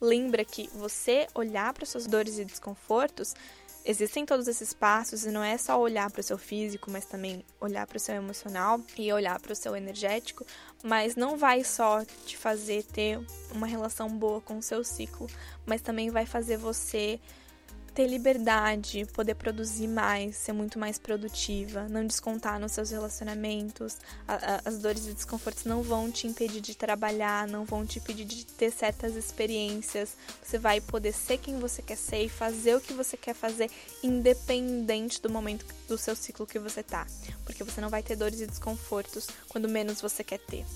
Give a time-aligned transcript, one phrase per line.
[0.00, 3.34] lembra que você olhar para suas dores e desconfortos
[3.84, 7.44] existem todos esses passos e não é só olhar para o seu físico, mas também
[7.60, 10.44] olhar para o seu emocional e olhar para o seu energético,
[10.82, 13.20] mas não vai só te fazer ter
[13.52, 15.28] uma relação boa com o seu ciclo,
[15.64, 17.20] mas também vai fazer você
[17.96, 23.96] ter liberdade, poder produzir mais, ser muito mais produtiva, não descontar nos seus relacionamentos.
[24.28, 27.98] A, a, as dores e desconfortos não vão te impedir de trabalhar, não vão te
[27.98, 30.14] impedir de ter certas experiências.
[30.42, 33.70] Você vai poder ser quem você quer ser e fazer o que você quer fazer,
[34.02, 37.06] independente do momento do seu ciclo que você tá.
[37.46, 40.66] Porque você não vai ter dores e desconfortos quando menos você quer ter.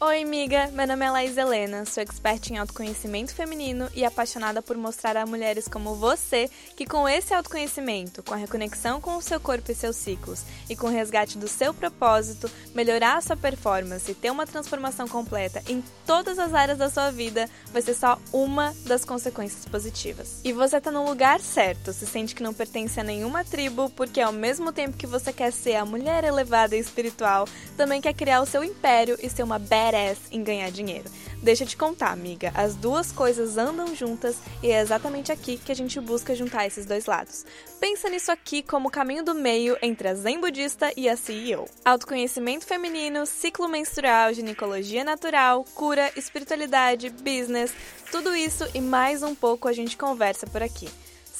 [0.00, 0.70] Oi, amiga!
[0.72, 5.24] Meu nome é Laís Helena, sou expert em autoconhecimento feminino e apaixonada por mostrar a
[5.24, 9.74] mulheres como você que, com esse autoconhecimento, com a reconexão com o seu corpo e
[9.74, 14.30] seus ciclos e com o resgate do seu propósito, melhorar a sua performance e ter
[14.30, 19.04] uma transformação completa em todas as áreas da sua vida vai ser só uma das
[19.04, 20.40] consequências positivas.
[20.42, 24.20] E você tá no lugar certo, se sente que não pertence a nenhuma tribo, porque
[24.20, 28.42] ao mesmo tempo que você quer ser a mulher elevada e espiritual, também quer criar
[28.42, 31.10] o seu império e ser uma badass em ganhar dinheiro.
[31.42, 35.74] Deixa te contar, amiga, as duas coisas andam juntas e é exatamente aqui que a
[35.74, 37.44] gente busca juntar esses dois lados.
[37.78, 41.68] Pensa nisso aqui como o caminho do meio entre a zen budista e a CEO.
[41.84, 47.72] Autoconhecimento feminino, ciclo menstrual, ginecologia natural, cura, espiritualidade, business,
[48.10, 50.88] tudo isso e mais um pouco a gente conversa por aqui.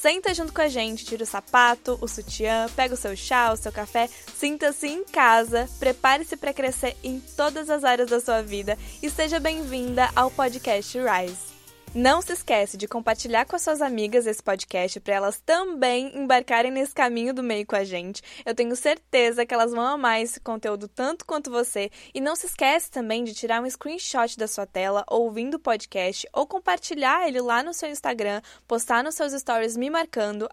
[0.05, 3.57] Senta junto com a gente, tira o sapato, o sutiã, pega o seu chá, o
[3.57, 8.77] seu café, sinta-se em casa, prepare-se para crescer em todas as áreas da sua vida
[9.01, 11.54] e seja bem-vinda ao podcast Rise.
[11.97, 16.69] Não se esquece de compartilhar com as suas amigas esse podcast para elas também embarcarem
[16.69, 18.21] nesse caminho do meio com a gente.
[18.45, 21.89] Eu tenho certeza que elas vão amar esse conteúdo tanto quanto você.
[22.13, 26.27] E não se esquece também de tirar um screenshot da sua tela ouvindo o podcast
[26.33, 30.49] ou compartilhar ele lá no seu Instagram, postar nos seus stories me marcando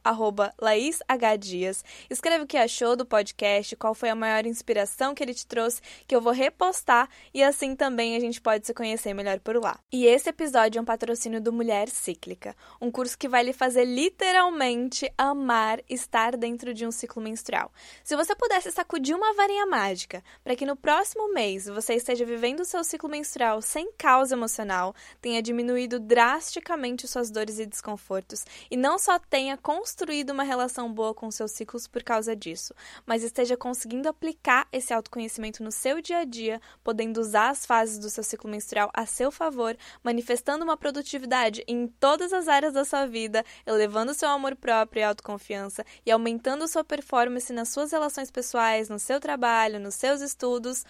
[0.60, 1.84] @laishdias.
[2.08, 5.82] Escreve o que achou do podcast, qual foi a maior inspiração que ele te trouxe,
[6.06, 9.76] que eu vou repostar e assim também a gente pode se conhecer melhor por lá.
[9.90, 13.52] E esse episódio é um patrocínio patrocínio do Mulher Cíclica, um curso que vai lhe
[13.52, 17.72] fazer literalmente amar estar dentro de um ciclo menstrual.
[18.04, 22.60] Se você pudesse sacudir uma varinha mágica para que no próximo mês você esteja vivendo
[22.60, 28.76] o seu ciclo menstrual sem causa emocional, tenha diminuído drasticamente suas dores e desconfortos e
[28.76, 32.74] não só tenha construído uma relação boa com seus ciclos por causa disso,
[33.06, 37.98] mas esteja conseguindo aplicar esse autoconhecimento no seu dia a dia, podendo usar as fases
[37.98, 42.72] do seu ciclo menstrual a seu favor, manifestando uma produtividade produtividade em todas as áreas
[42.72, 47.92] da sua vida, elevando seu amor próprio e autoconfiança e aumentando sua performance nas suas
[47.92, 50.84] relações pessoais, no seu trabalho, nos seus estudos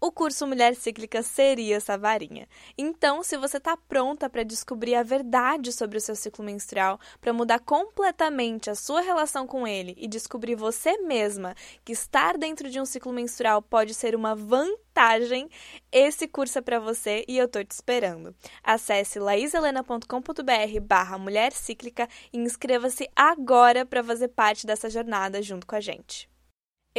[0.00, 2.48] o curso Mulher Cíclica seria essa varinha.
[2.76, 7.32] Então, se você está pronta para descobrir a verdade sobre o seu ciclo menstrual, para
[7.32, 11.54] mudar completamente a sua relação com ele e descobrir você mesma
[11.84, 15.48] que estar dentro de um ciclo menstrual pode ser uma vantagem,
[15.90, 18.34] esse curso é para você e eu tô te esperando.
[18.62, 25.74] Acesse laiselena.com.br barra Mulher Cíclica e inscreva-se agora para fazer parte dessa jornada junto com
[25.74, 26.28] a gente.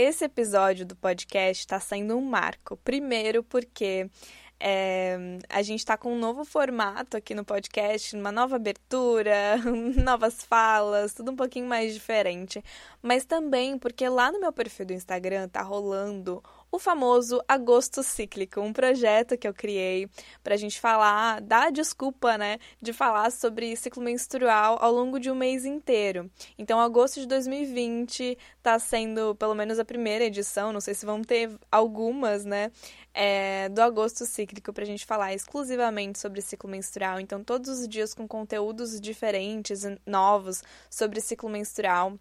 [0.01, 2.77] Esse episódio do podcast está sendo um marco.
[2.77, 4.09] Primeiro, porque
[4.57, 5.17] é,
[5.49, 9.57] a gente está com um novo formato aqui no podcast, uma nova abertura,
[10.01, 12.63] novas falas, tudo um pouquinho mais diferente.
[13.01, 16.41] Mas também porque lá no meu perfil do Instagram tá rolando
[16.72, 20.07] o famoso Agosto Cíclico, um projeto que eu criei
[20.44, 25.31] para a gente falar, dar desculpa, né, de falar sobre ciclo menstrual ao longo de
[25.31, 26.30] um mês inteiro.
[26.57, 31.24] Então, agosto de 2020 está sendo, pelo menos, a primeira edição, não sei se vão
[31.24, 32.72] ter algumas, né,
[33.13, 37.19] é, do Agosto Cíclico para a gente falar exclusivamente sobre ciclo menstrual.
[37.19, 42.18] Então, todos os dias com conteúdos diferentes, novos sobre ciclo menstrual.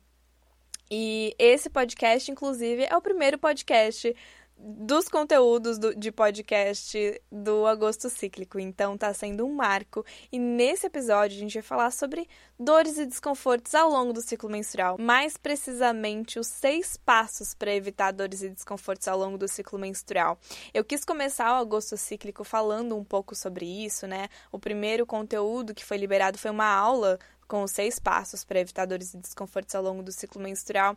[0.90, 4.14] E esse podcast, inclusive, é o primeiro podcast
[4.58, 8.58] dos conteúdos do, de podcast do Agosto Cíclico.
[8.58, 10.04] Então tá sendo um marco.
[10.32, 12.28] E nesse episódio a gente vai falar sobre
[12.58, 14.96] dores e desconfortos ao longo do ciclo menstrual.
[14.98, 20.38] Mais precisamente, os seis passos para evitar dores e desconfortos ao longo do ciclo menstrual.
[20.74, 24.28] Eu quis começar o Agosto Cíclico falando um pouco sobre isso, né?
[24.50, 27.18] O primeiro conteúdo que foi liberado foi uma aula
[27.48, 30.96] com os seis passos para evitar dores e desconfortos ao longo do ciclo menstrual.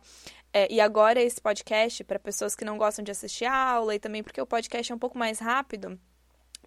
[0.52, 3.98] É, e agora esse podcast, para pessoas que não gostam de assistir a aula e
[3.98, 5.98] também porque o podcast é um pouco mais rápido,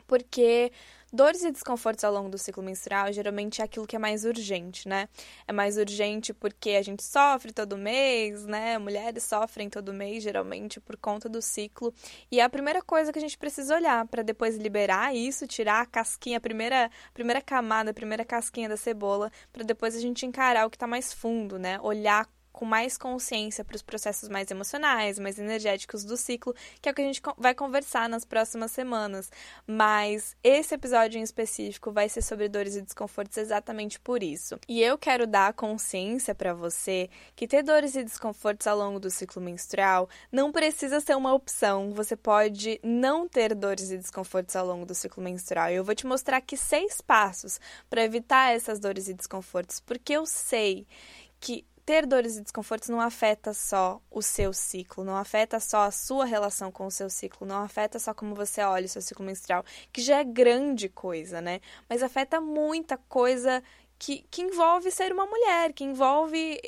[0.07, 0.71] Porque
[1.15, 4.87] dores e desconfortos ao longo do ciclo menstrual geralmente é aquilo que é mais urgente,
[4.87, 5.07] né?
[5.47, 8.77] É mais urgente porque a gente sofre todo mês, né?
[8.77, 11.93] Mulheres sofrem todo mês, geralmente, por conta do ciclo.
[12.31, 15.81] E é a primeira coisa que a gente precisa olhar para depois liberar isso, tirar
[15.81, 20.25] a casquinha, a primeira, primeira camada, a primeira casquinha da cebola, para depois a gente
[20.25, 21.79] encarar o que está mais fundo, né?
[21.81, 26.91] Olhar com mais consciência para os processos mais emocionais, mais energéticos do ciclo, que é
[26.91, 29.29] o que a gente vai conversar nas próximas semanas.
[29.67, 34.57] Mas esse episódio em específico vai ser sobre dores e desconfortos exatamente por isso.
[34.69, 39.09] E eu quero dar consciência para você que ter dores e desconfortos ao longo do
[39.09, 41.91] ciclo menstrual não precisa ser uma opção.
[41.91, 45.69] Você pode não ter dores e desconfortos ao longo do ciclo menstrual.
[45.71, 47.59] Eu vou te mostrar aqui seis passos
[47.89, 50.87] para evitar essas dores e desconfortos, porque eu sei
[51.37, 55.91] que ter dores e desconfortos não afeta só o seu ciclo, não afeta só a
[55.91, 59.23] sua relação com o seu ciclo, não afeta só como você olha o seu ciclo
[59.23, 61.61] menstrual, que já é grande coisa, né?
[61.87, 63.61] Mas afeta muita coisa
[63.97, 66.59] que, que envolve ser uma mulher, que envolve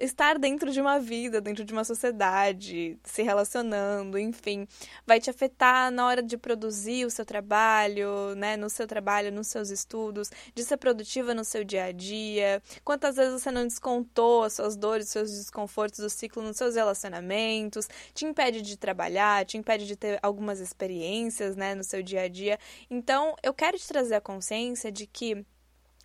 [0.00, 4.66] estar dentro de uma vida, dentro de uma sociedade, se relacionando, enfim,
[5.06, 9.46] vai te afetar na hora de produzir o seu trabalho, né, no seu trabalho, nos
[9.46, 12.62] seus estudos, de ser produtiva no seu dia a dia.
[12.84, 16.74] Quantas vezes você não descontou as suas dores, os seus desconfortos do ciclo nos seus
[16.74, 17.88] relacionamentos?
[18.12, 22.28] Te impede de trabalhar, te impede de ter algumas experiências, né, no seu dia a
[22.28, 22.58] dia.
[22.90, 25.44] Então, eu quero te trazer a consciência de que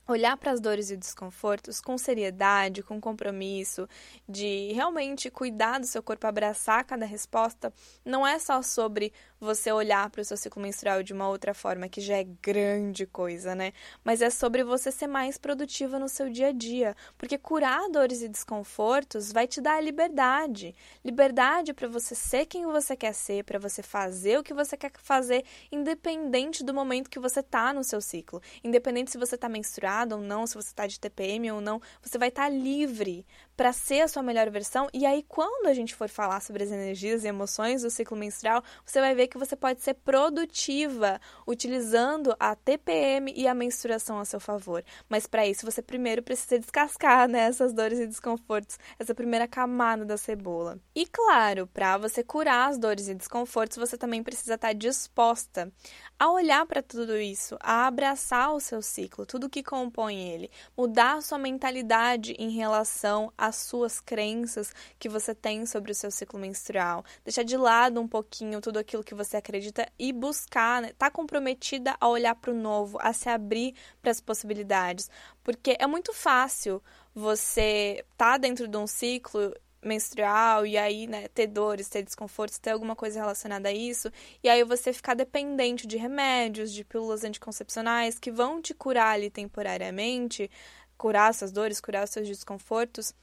[0.07, 3.87] olhar para as dores e desconfortos com seriedade, com compromisso,
[4.27, 7.73] de realmente cuidar do seu corpo, abraçar cada resposta,
[8.05, 11.87] não é só sobre você olhar para o seu ciclo menstrual de uma outra forma,
[11.87, 13.73] que já é grande coisa, né?
[14.03, 18.21] Mas é sobre você ser mais produtiva no seu dia a dia, porque curar dores
[18.21, 20.73] e desconfortos vai te dar liberdade.
[21.03, 24.91] Liberdade para você ser quem você quer ser, para você fazer o que você quer
[24.97, 30.15] fazer, independente do momento que você tá no seu ciclo, independente se você tá menstruado
[30.15, 33.25] ou não, se você tá de TPM ou não, você vai estar tá livre
[33.57, 34.87] para ser a sua melhor versão.
[34.93, 38.63] E aí, quando a gente for falar sobre as energias e emoções do ciclo menstrual,
[38.85, 44.25] você vai ver que você pode ser produtiva utilizando a TPM e a menstruação a
[44.25, 44.83] seu favor.
[45.09, 50.05] Mas para isso, você primeiro precisa descascar né, essas dores e desconfortos, essa primeira camada
[50.05, 50.79] da cebola.
[50.93, 55.71] E claro, para você curar as dores e desconfortos, você também precisa estar tá disposta
[56.19, 61.15] a olhar para tudo isso, a abraçar o seu ciclo, tudo que compõe ele, mudar
[61.15, 66.11] a sua mentalidade em relação a as suas crenças que você tem sobre o seu
[66.11, 67.03] ciclo menstrual.
[67.23, 71.95] Deixar de lado um pouquinho tudo aquilo que você acredita e buscar, né, tá comprometida
[71.99, 75.09] a olhar para o novo, a se abrir para as possibilidades,
[75.43, 76.81] porque é muito fácil
[77.13, 79.53] você tá dentro de um ciclo
[79.83, 84.11] menstrual e aí, né, ter dores, ter desconfortos, ter alguma coisa relacionada a isso,
[84.43, 89.29] e aí você ficar dependente de remédios, de pílulas anticoncepcionais que vão te curar ali
[89.29, 90.49] temporariamente,
[90.97, 93.13] curar suas dores, curar seus desconfortos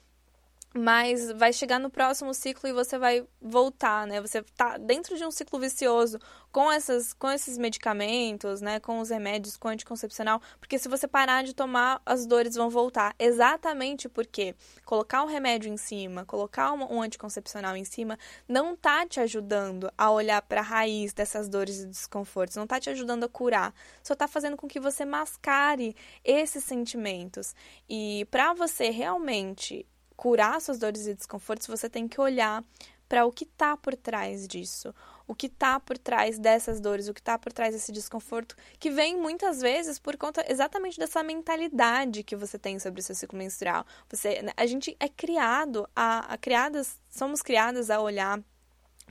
[0.77, 4.21] mas vai chegar no próximo ciclo e você vai voltar, né?
[4.21, 6.19] Você tá dentro de um ciclo vicioso
[6.51, 11.07] com essas com esses medicamentos, né, com os remédios, com o anticoncepcional, porque se você
[11.07, 13.15] parar de tomar, as dores vão voltar.
[13.19, 14.55] Exatamente porque
[14.85, 18.19] colocar um remédio em cima, colocar um, um anticoncepcional em cima
[18.49, 22.81] não tá te ajudando a olhar para a raiz dessas dores e desconfortos, não tá
[22.81, 23.73] te ajudando a curar.
[24.03, 25.95] Só tá fazendo com que você mascare
[26.25, 27.55] esses sentimentos.
[27.89, 29.87] E para você realmente
[30.25, 32.65] curar suas dores e desconfortos, você tem que olhar
[33.07, 34.95] para o que está por trás disso,
[35.27, 38.91] o que está por trás dessas dores, o que está por trás desse desconforto, que
[38.91, 43.37] vem muitas vezes por conta exatamente dessa mentalidade que você tem sobre o seu ciclo
[43.37, 43.85] menstrual.
[44.09, 48.43] Você, né, a gente é criado a, a criadas, somos criadas a olhar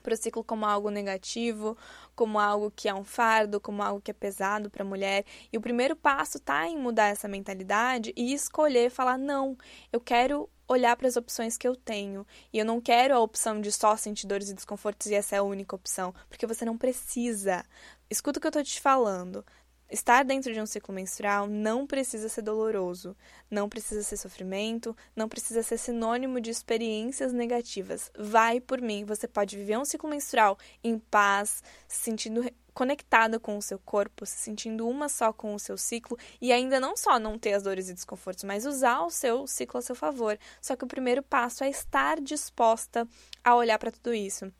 [0.01, 1.77] para o ciclo como algo negativo,
[2.15, 5.25] como algo que é um fardo, como algo que é pesado para a mulher.
[5.51, 9.55] E o primeiro passo está em mudar essa mentalidade e escolher falar: não,
[9.91, 12.25] eu quero olhar para as opções que eu tenho.
[12.51, 15.39] E eu não quero a opção de só sentir dores e desconfortos e essa é
[15.39, 17.65] a única opção, porque você não precisa.
[18.09, 19.45] Escuta o que eu estou te falando.
[19.93, 23.15] Estar dentro de um ciclo menstrual não precisa ser doloroso,
[23.47, 28.09] não precisa ser sofrimento, não precisa ser sinônimo de experiências negativas.
[28.17, 33.55] Vai por mim, você pode viver um ciclo menstrual em paz, se sentindo conectada com
[33.55, 37.19] o seu corpo, se sentindo uma só com o seu ciclo e ainda não só
[37.19, 40.39] não ter as dores e desconfortos, mas usar o seu ciclo a seu favor.
[40.59, 43.07] Só que o primeiro passo é estar disposta
[43.43, 44.51] a olhar para tudo isso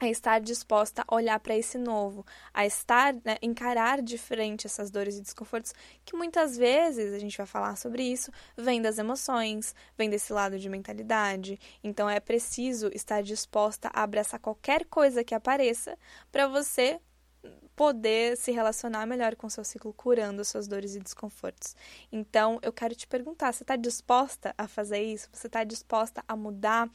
[0.00, 4.90] a estar disposta a olhar para esse novo, a estar, né, encarar de frente essas
[4.90, 9.74] dores e desconfortos que muitas vezes, a gente vai falar sobre isso, vem das emoções,
[9.96, 11.60] vem desse lado de mentalidade.
[11.84, 15.98] Então é preciso estar disposta a abraçar qualquer coisa que apareça
[16.32, 16.98] para você
[17.76, 21.74] poder se relacionar melhor com o seu ciclo, curando suas dores e desconfortos.
[22.12, 25.28] Então, eu quero te perguntar: você está disposta a fazer isso?
[25.32, 26.90] Você está disposta a mudar?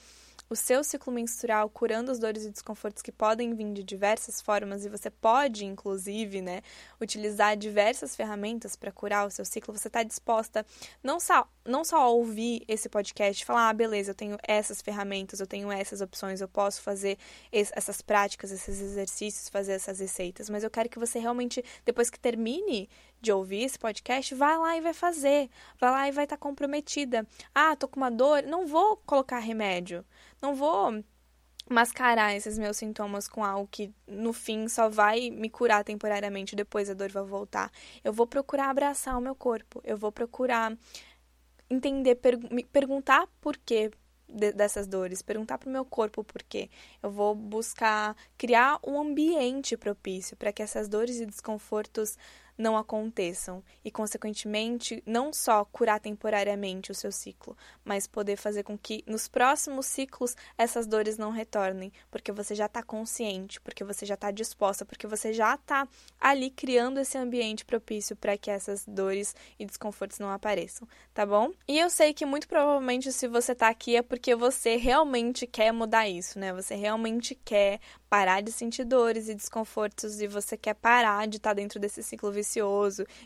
[0.49, 4.85] O seu ciclo menstrual, curando as dores e desconfortos que podem vir de diversas formas
[4.85, 6.61] e você pode, inclusive, né,
[7.01, 9.75] utilizar diversas ferramentas para curar o seu ciclo.
[9.75, 10.65] Você está disposta
[11.03, 14.81] não só, não só a ouvir esse podcast e falar, ah, beleza, eu tenho essas
[14.81, 17.17] ferramentas, eu tenho essas opções, eu posso fazer
[17.51, 22.19] essas práticas, esses exercícios, fazer essas receitas, mas eu quero que você realmente, depois que
[22.19, 22.87] termine
[23.25, 25.49] de ouvir esse podcast, vai lá e vai fazer.
[25.79, 27.25] Vai lá e vai estar tá comprometida.
[27.53, 30.05] Ah, tô com uma dor, não vou colocar remédio.
[30.45, 31.03] Não vou
[31.67, 36.87] mascarar esses meus sintomas com algo que no fim só vai me curar temporariamente, depois
[36.87, 37.71] a dor vai voltar.
[38.03, 39.81] Eu vou procurar abraçar o meu corpo.
[39.83, 40.77] Eu vou procurar
[41.67, 43.89] entender, per me perguntar por quê
[44.29, 46.69] de, dessas dores, perguntar para o meu corpo por quê.
[47.01, 52.19] Eu vou buscar criar um ambiente propício para que essas dores e desconfortos
[52.57, 58.77] não aconteçam e, consequentemente, não só curar temporariamente o seu ciclo, mas poder fazer com
[58.77, 64.05] que nos próximos ciclos essas dores não retornem, porque você já está consciente, porque você
[64.05, 65.87] já está disposta, porque você já está
[66.19, 71.51] ali criando esse ambiente propício para que essas dores e desconfortos não apareçam, tá bom?
[71.67, 75.71] E eu sei que muito provavelmente se você está aqui é porque você realmente quer
[75.71, 76.53] mudar isso, né?
[76.53, 81.49] Você realmente quer parar de sentir dores e desconfortos e você quer parar de estar
[81.49, 82.44] tá dentro desse ciclo vicioso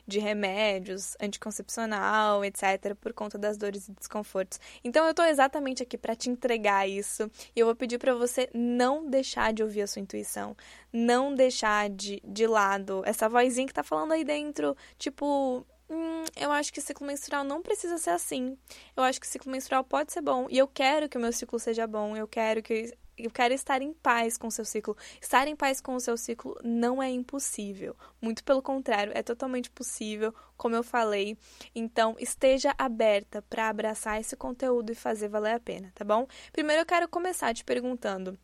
[0.07, 4.59] de remédios, anticoncepcional, etc, por conta das dores e desconfortos.
[4.83, 8.49] Então eu tô exatamente aqui para te entregar isso e eu vou pedir para você
[8.53, 10.55] não deixar de ouvir a sua intuição,
[10.91, 16.51] não deixar de, de lado essa vozinha que tá falando aí dentro, tipo, Hum, eu
[16.51, 18.55] acho que ciclo menstrual não precisa ser assim.
[18.95, 20.45] Eu acho que ciclo menstrual pode ser bom.
[20.49, 22.15] E eu quero que o meu ciclo seja bom.
[22.15, 22.93] Eu quero que
[23.25, 24.95] eu quero estar em paz com o seu ciclo.
[25.21, 27.95] Estar em paz com o seu ciclo não é impossível.
[28.21, 31.37] Muito pelo contrário, é totalmente possível, como eu falei.
[31.75, 36.27] Então, esteja aberta para abraçar esse conteúdo e fazer valer a pena, tá bom?
[36.51, 38.37] Primeiro eu quero começar te perguntando: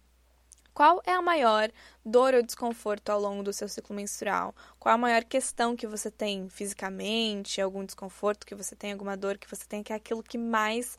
[0.75, 1.71] qual é a maior
[2.05, 4.53] dor ou desconforto ao longo do seu ciclo menstrual?
[4.77, 7.61] Qual a maior questão que você tem fisicamente?
[7.61, 8.91] Algum desconforto que você tem?
[8.91, 9.81] Alguma dor que você tem?
[9.81, 10.97] Que é aquilo que mais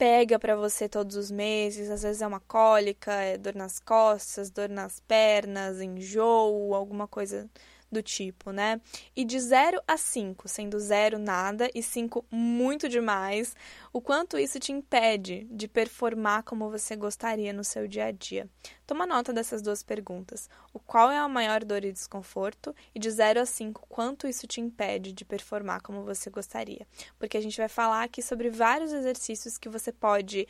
[0.00, 4.50] pega para você todos os meses, às vezes é uma cólica, é dor nas costas,
[4.50, 7.50] dor nas pernas, enjoo, alguma coisa
[7.90, 8.80] do tipo, né?
[9.16, 13.54] E de 0 a 5, sendo 0 nada e 5 muito demais,
[13.92, 18.48] o quanto isso te impede de performar como você gostaria no seu dia a dia.
[18.86, 20.48] Toma nota dessas duas perguntas.
[20.72, 22.74] O qual é a maior dor e desconforto?
[22.94, 26.86] E de 0 a 5, quanto isso te impede de performar como você gostaria?
[27.18, 30.46] Porque a gente vai falar aqui sobre vários exercícios que você pode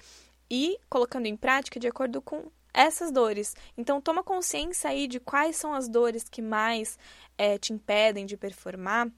[0.49, 3.55] ir colocando em prática de acordo com essas dores.
[3.77, 6.99] Então, toma consciência aí de quais são as dores que mais
[7.37, 9.11] é, te impedem de performar,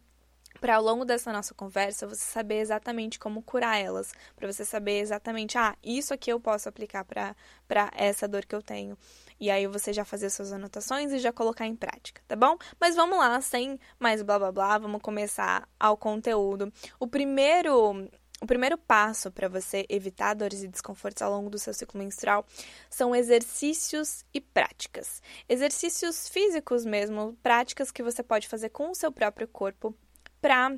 [0.61, 5.01] para ao longo dessa nossa conversa você saber exatamente como curar elas, para você saber
[5.01, 8.97] exatamente, ah, isso aqui eu posso aplicar para essa dor que eu tenho.
[9.41, 12.57] E aí você já fazer suas anotações e já colocar em prática, tá bom?
[12.79, 16.73] Mas vamos lá, sem mais blá blá blá, vamos começar ao conteúdo.
[17.01, 18.09] O primeiro
[18.43, 22.45] o primeiro passo para você evitar dores e desconfortos ao longo do seu ciclo menstrual
[22.91, 25.23] são exercícios e práticas.
[25.49, 29.95] Exercícios físicos mesmo, práticas que você pode fazer com o seu próprio corpo
[30.41, 30.77] para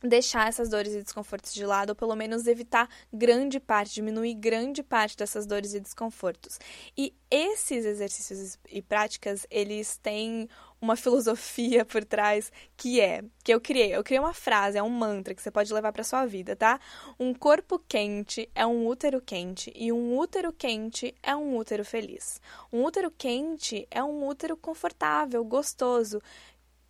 [0.00, 4.82] deixar essas dores e desconfortos de lado, ou pelo menos evitar grande parte, diminuir grande
[4.82, 6.58] parte dessas dores e desconfortos.
[6.96, 10.48] E esses exercícios e práticas, eles têm
[10.82, 14.90] uma filosofia por trás que é, que eu criei, eu criei uma frase, é um
[14.90, 16.80] mantra que você pode levar para sua vida, tá?
[17.18, 22.40] Um corpo quente é um útero quente e um útero quente é um útero feliz.
[22.72, 26.20] Um útero quente é um útero confortável, gostoso.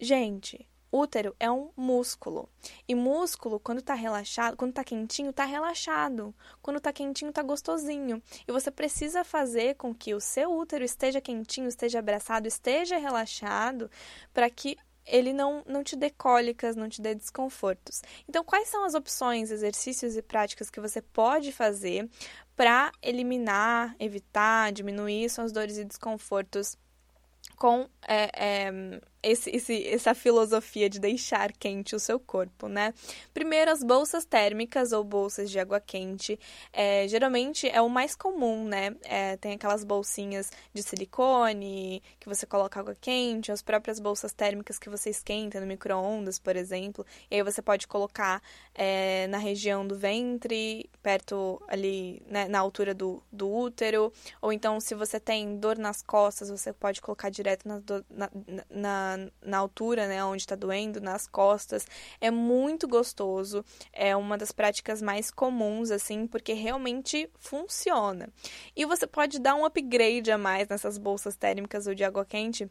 [0.00, 2.46] Gente, Útero é um músculo.
[2.86, 6.34] E músculo, quando tá relaxado, quando tá quentinho, tá relaxado.
[6.60, 8.22] Quando tá quentinho, tá gostosinho.
[8.46, 13.90] E você precisa fazer com que o seu útero esteja quentinho, esteja abraçado, esteja relaxado,
[14.34, 18.02] para que ele não, não te dê cólicas, não te dê desconfortos.
[18.28, 22.08] Então, quais são as opções, exercícios e práticas que você pode fazer
[22.54, 26.76] para eliminar, evitar, diminuir suas dores e desconfortos
[27.56, 32.92] com é, é, esse, esse, essa filosofia de deixar quente o seu corpo, né?
[33.32, 36.38] Primeiro, as bolsas térmicas ou bolsas de água quente.
[36.72, 38.96] É, geralmente é o mais comum, né?
[39.04, 44.78] É, tem aquelas bolsinhas de silicone que você coloca água quente, as próprias bolsas térmicas
[44.78, 47.06] que você esquenta no micro-ondas, por exemplo.
[47.30, 48.42] E aí você pode colocar
[48.74, 54.12] é, na região do ventre, perto ali, né, na altura do, do útero.
[54.40, 58.30] Ou então, se você tem dor nas costas, você pode colocar direto na, na,
[58.70, 61.86] na na, altura, né, onde está doendo, nas costas.
[62.20, 68.28] É muito gostoso, é uma das práticas mais comuns, assim, porque realmente funciona.
[68.76, 72.70] E você pode dar um upgrade a mais nessas bolsas térmicas ou de água quente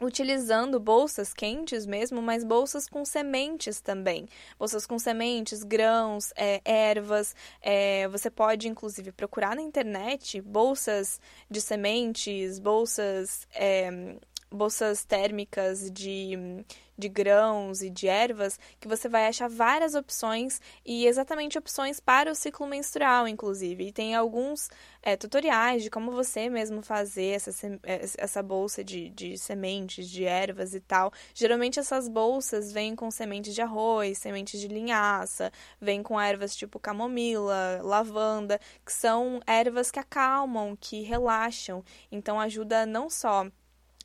[0.00, 4.28] utilizando bolsas quentes mesmo, mas bolsas com sementes também.
[4.58, 7.34] Bolsas com sementes, grãos, é, ervas.
[7.62, 11.20] É, você pode, inclusive, procurar na internet bolsas
[11.50, 14.16] de sementes, bolsas é,
[14.50, 16.64] bolsas térmicas de,
[16.96, 22.30] de grãos e de ervas, que você vai achar várias opções e exatamente opções para
[22.30, 23.88] o ciclo menstrual, inclusive.
[23.88, 24.68] E tem alguns
[25.02, 27.50] é, tutoriais de como você mesmo fazer essa,
[27.82, 31.12] é, essa bolsa de, de sementes, de ervas e tal.
[31.34, 36.78] Geralmente essas bolsas vêm com sementes de arroz, sementes de linhaça, vêm com ervas tipo
[36.78, 41.84] camomila, lavanda, que são ervas que acalmam, que relaxam.
[42.10, 43.46] Então ajuda não só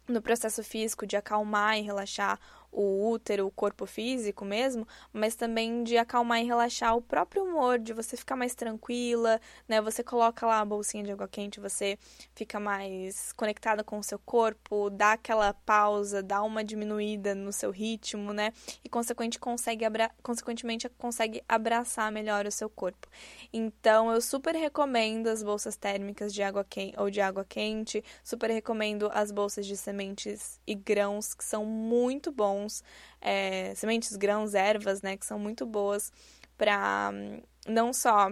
[0.08, 2.39] no processo físico de acalmar e relaxar
[2.71, 7.79] o útero, o corpo físico mesmo, mas também de acalmar e relaxar o próprio humor,
[7.79, 9.81] de você ficar mais tranquila, né?
[9.81, 11.97] Você coloca lá a bolsinha de água quente, você
[12.35, 17.71] fica mais conectada com o seu corpo, dá aquela pausa, dá uma diminuída no seu
[17.71, 18.53] ritmo, né?
[18.83, 20.11] E consequentemente consegue, abra...
[20.23, 23.07] consequentemente consegue abraçar melhor o seu corpo.
[23.51, 28.49] Então, eu super recomendo as bolsas térmicas de água quente ou de água quente, super
[28.49, 32.84] recomendo as bolsas de sementes e grãos que são muito bons bons,
[33.20, 36.12] é, sementes, grãos, ervas, né, que são muito boas
[36.58, 38.32] para hum, não só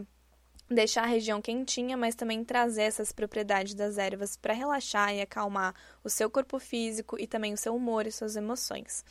[0.69, 5.73] deixar a região quentinha, mas também trazer essas propriedades das ervas para relaxar e acalmar
[6.03, 9.03] o seu corpo físico e também o seu humor e suas emoções.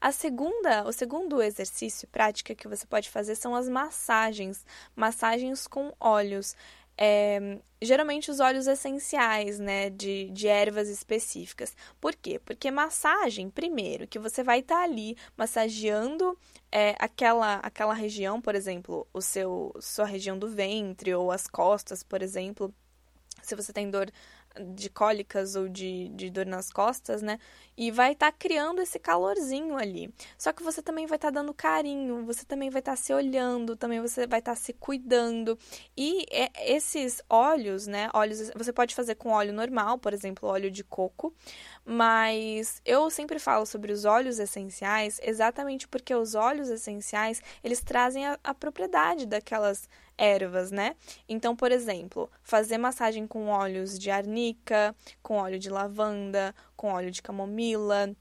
[0.00, 4.64] A segunda, o segundo exercício prática que você pode fazer são as massagens,
[4.96, 6.56] massagens com óleos
[6.96, 11.76] é, geralmente os óleos essenciais, né, de, de ervas específicas.
[12.00, 12.38] Por quê?
[12.38, 16.38] Porque massagem, primeiro, que você vai estar tá ali massageando
[16.70, 22.02] é, aquela, aquela região, por exemplo, o seu, sua região do ventre ou as costas,
[22.02, 22.72] por exemplo.
[23.42, 24.08] Se você tem dor
[24.74, 27.38] de cólicas ou de, de dor nas costas, né?
[27.76, 30.12] E vai estar tá criando esse calorzinho ali.
[30.36, 33.12] Só que você também vai estar tá dando carinho, você também vai estar tá se
[33.12, 35.58] olhando, também você vai estar tá se cuidando.
[35.96, 38.10] E é, esses óleos, né?
[38.12, 41.34] Óleos, você pode fazer com óleo normal, por exemplo, óleo de coco,
[41.84, 48.26] mas eu sempre falo sobre os óleos essenciais exatamente porque os óleos essenciais, eles trazem
[48.26, 49.88] a, a propriedade daquelas
[50.22, 50.94] ervas, né?
[51.28, 57.10] Então, por exemplo, fazer massagem com óleos de arnica, com óleo de lavanda, com óleo
[57.10, 58.14] de camomila,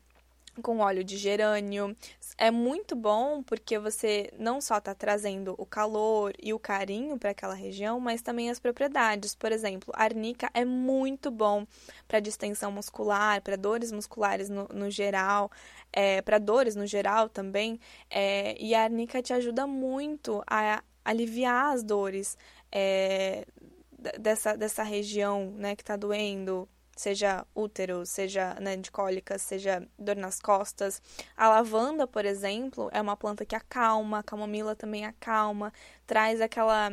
[0.64, 1.96] com óleo de gerânio.
[2.40, 7.30] É muito bom porque você não só está trazendo o calor e o carinho para
[7.30, 9.36] aquela região, mas também as propriedades.
[9.36, 11.68] Por exemplo, arnica é muito bom
[12.08, 15.52] para distensão muscular, para dores musculares no, no geral,
[15.94, 17.80] é, para dores no geral também.
[18.10, 22.38] É, e a arnica te ajuda muito a aliviar as dores
[22.72, 23.46] é,
[24.20, 30.16] dessa, dessa região né, que está doendo, seja útero, seja né, de cólica, seja dor
[30.16, 31.02] nas costas.
[31.36, 35.74] A lavanda, por exemplo, é uma planta que acalma, a camomila também acalma,
[36.06, 36.92] traz aquela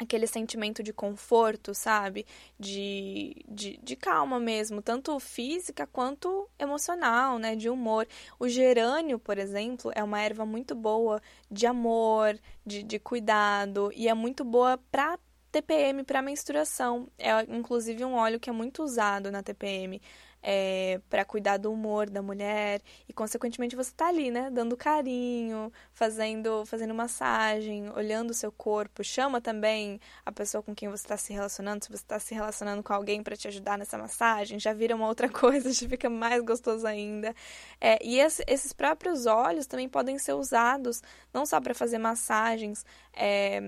[0.00, 2.26] aquele sentimento de conforto, sabe?
[2.58, 7.54] De, de, de, calma mesmo, tanto física quanto emocional, né?
[7.54, 8.08] De humor.
[8.38, 14.08] O gerânio, por exemplo, é uma erva muito boa de amor, de, de cuidado, e
[14.08, 15.18] é muito boa para
[15.52, 17.08] TPM, para menstruação.
[17.18, 20.00] É inclusive um óleo que é muito usado na TPM
[20.42, 22.80] é, para cuidar do humor da mulher.
[23.08, 29.04] E consequentemente você tá ali, né, dando carinho, fazendo, fazendo massagem, olhando o seu corpo,
[29.04, 32.82] chama também a pessoa com quem você está se relacionando, se você está se relacionando
[32.82, 36.42] com alguém para te ajudar nessa massagem, já vira uma outra coisa, já fica mais
[36.42, 37.34] gostoso ainda.
[37.80, 42.84] É, e esse, esses próprios óleos também podem ser usados não só para fazer massagens
[43.12, 43.60] é,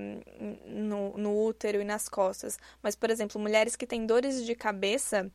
[0.67, 5.31] no, no útero e nas costas, mas por exemplo, mulheres que têm dores de cabeça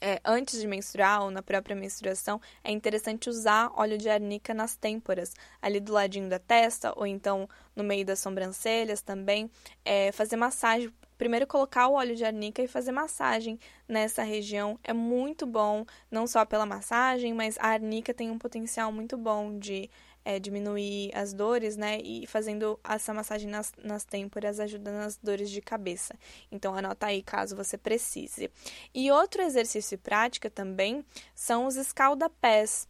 [0.00, 4.76] é, antes de menstruar ou na própria menstruação, é interessante usar óleo de arnica nas
[4.76, 9.50] têmporas, ali do ladinho da testa ou então no meio das sobrancelhas também,
[9.84, 13.58] é, fazer massagem primeiro colocar o óleo de arnica e fazer massagem
[13.88, 14.78] nessa região.
[14.84, 19.58] É muito bom, não só pela massagem, mas a arnica tem um potencial muito bom
[19.58, 19.90] de
[20.28, 22.02] é, diminuir as dores, né?
[22.04, 26.14] E fazendo essa massagem nas, nas têmporas ajuda nas dores de cabeça.
[26.52, 28.50] Então, anota aí caso você precise.
[28.94, 31.02] E outro exercício e prática também
[31.34, 32.86] são os escaldapés.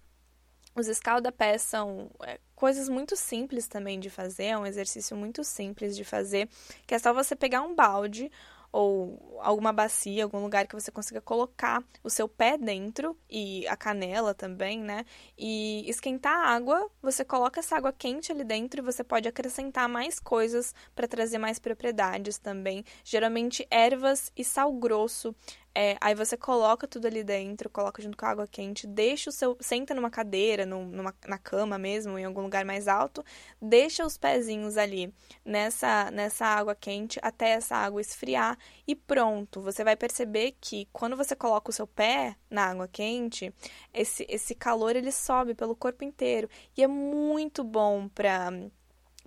[0.75, 5.97] Os escaldapés são é, coisas muito simples também de fazer, é um exercício muito simples
[5.97, 6.49] de fazer,
[6.89, 8.33] que é só você pegar um balde
[8.73, 13.77] ou alguma bacia, algum lugar que você consiga colocar o seu pé dentro e a
[13.77, 15.05] canela também, né?
[15.37, 19.89] E esquentar a água, você coloca essa água quente ali dentro e você pode acrescentar
[19.89, 22.85] mais coisas para trazer mais propriedades também.
[23.05, 25.35] Geralmente ervas e sal grosso
[25.75, 29.33] é, aí você coloca tudo ali dentro, coloca junto com a água quente, deixa o
[29.33, 29.57] seu.
[29.61, 33.25] Senta numa cadeira, numa, na cama mesmo, em algum lugar mais alto,
[33.61, 35.13] deixa os pezinhos ali
[35.45, 39.61] nessa, nessa água quente até essa água esfriar e pronto.
[39.61, 43.53] Você vai perceber que quando você coloca o seu pé na água quente,
[43.95, 48.51] esse, esse calor ele sobe pelo corpo inteiro e é muito bom para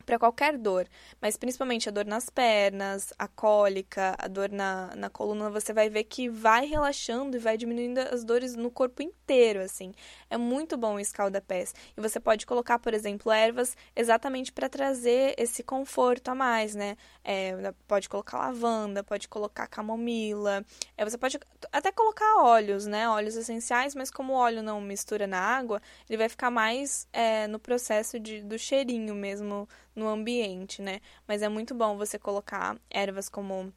[0.02, 0.88] para qualquer dor,
[1.22, 5.90] mas principalmente a dor nas pernas, a cólica, a dor na, na coluna, você vai
[5.90, 9.94] ver que vai relaxando e vai diminuindo as dores no corpo inteiro, assim.
[10.30, 11.74] É muito bom o escalda-pés.
[11.96, 16.98] E você pode colocar, por exemplo, ervas exatamente para trazer esse conforto a mais, né?
[17.24, 20.66] É, pode colocar lavanda, pode colocar camomila,
[20.98, 21.40] é, você pode
[21.72, 23.08] até colocar óleos, né?
[23.10, 27.48] Óleos essenciais, mas como o óleo não mistura na água, ele vai ficar mais é,
[27.48, 31.02] no processo de, do cheirinho mesmo no ambiente, né?
[31.28, 33.74] Mas é muito bom você colocar ervas como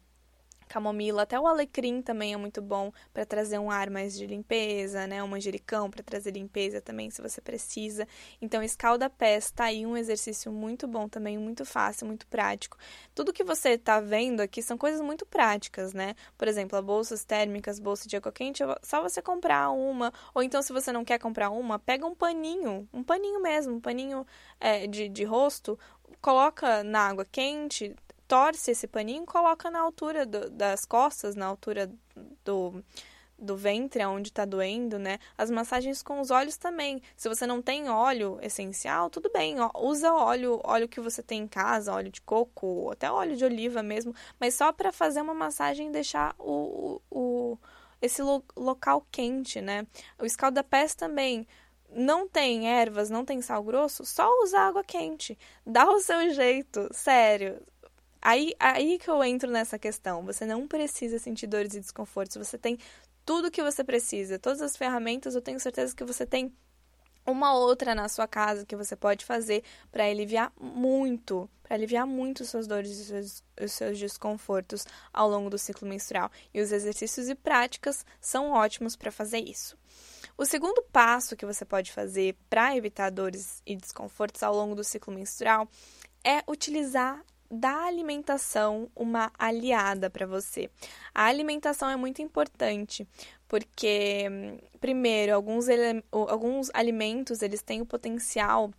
[0.67, 5.07] camomila, até o alecrim também é muito bom para trazer um ar mais de limpeza,
[5.07, 5.23] né?
[5.23, 8.07] O manjericão para trazer limpeza também, se você precisa.
[8.41, 12.77] Então, escalda-pés tá aí um exercício muito bom também, muito fácil, muito prático.
[13.13, 16.15] Tudo que você está vendo aqui são coisas muito práticas, né?
[16.37, 20.11] Por exemplo, bolsas térmicas, bolsa de água quente, é só você comprar uma.
[20.33, 23.79] Ou então, se você não quer comprar uma, pega um paninho, um paninho mesmo, um
[23.79, 24.25] paninho
[24.59, 25.77] é, de, de rosto,
[26.25, 27.95] coloca na água quente,
[28.27, 31.87] torce esse paninho e coloca na altura do, das costas, na altura
[32.43, 32.83] do,
[33.37, 35.19] do ventre, onde está doendo, né?
[35.37, 36.99] As massagens com os olhos também.
[37.15, 41.43] Se você não tem óleo essencial, tudo bem, ó, usa óleo, óleo que você tem
[41.43, 45.35] em casa, óleo de coco, até óleo de oliva mesmo, mas só para fazer uma
[45.35, 47.55] massagem e deixar o, o,
[48.01, 49.85] esse lo, local quente, né?
[50.17, 51.47] O escaldapés também
[51.95, 55.37] não tem ervas, não tem sal grosso, só usa água quente.
[55.65, 57.61] Dá o seu jeito, sério.
[58.21, 60.25] Aí, aí que eu entro nessa questão.
[60.25, 62.35] Você não precisa sentir dores e desconfortos.
[62.37, 62.77] Você tem
[63.25, 65.35] tudo que você precisa, todas as ferramentas.
[65.35, 66.53] Eu tenho certeza que você tem
[67.25, 72.45] uma outra na sua casa que você pode fazer para aliviar muito, para aliviar muito
[72.45, 76.31] suas dores e seus, os seus desconfortos ao longo do ciclo menstrual.
[76.53, 79.77] E os exercícios e práticas são ótimos para fazer isso.
[80.37, 84.83] O segundo passo que você pode fazer para evitar dores e desconfortos ao longo do
[84.83, 85.67] ciclo menstrual
[86.23, 90.69] é utilizar da alimentação uma aliada para você.
[91.13, 93.07] A alimentação é muito importante,
[93.55, 94.25] porque
[94.81, 95.67] primeiro, alguns,
[96.11, 98.69] alguns alimentos eles têm o potencial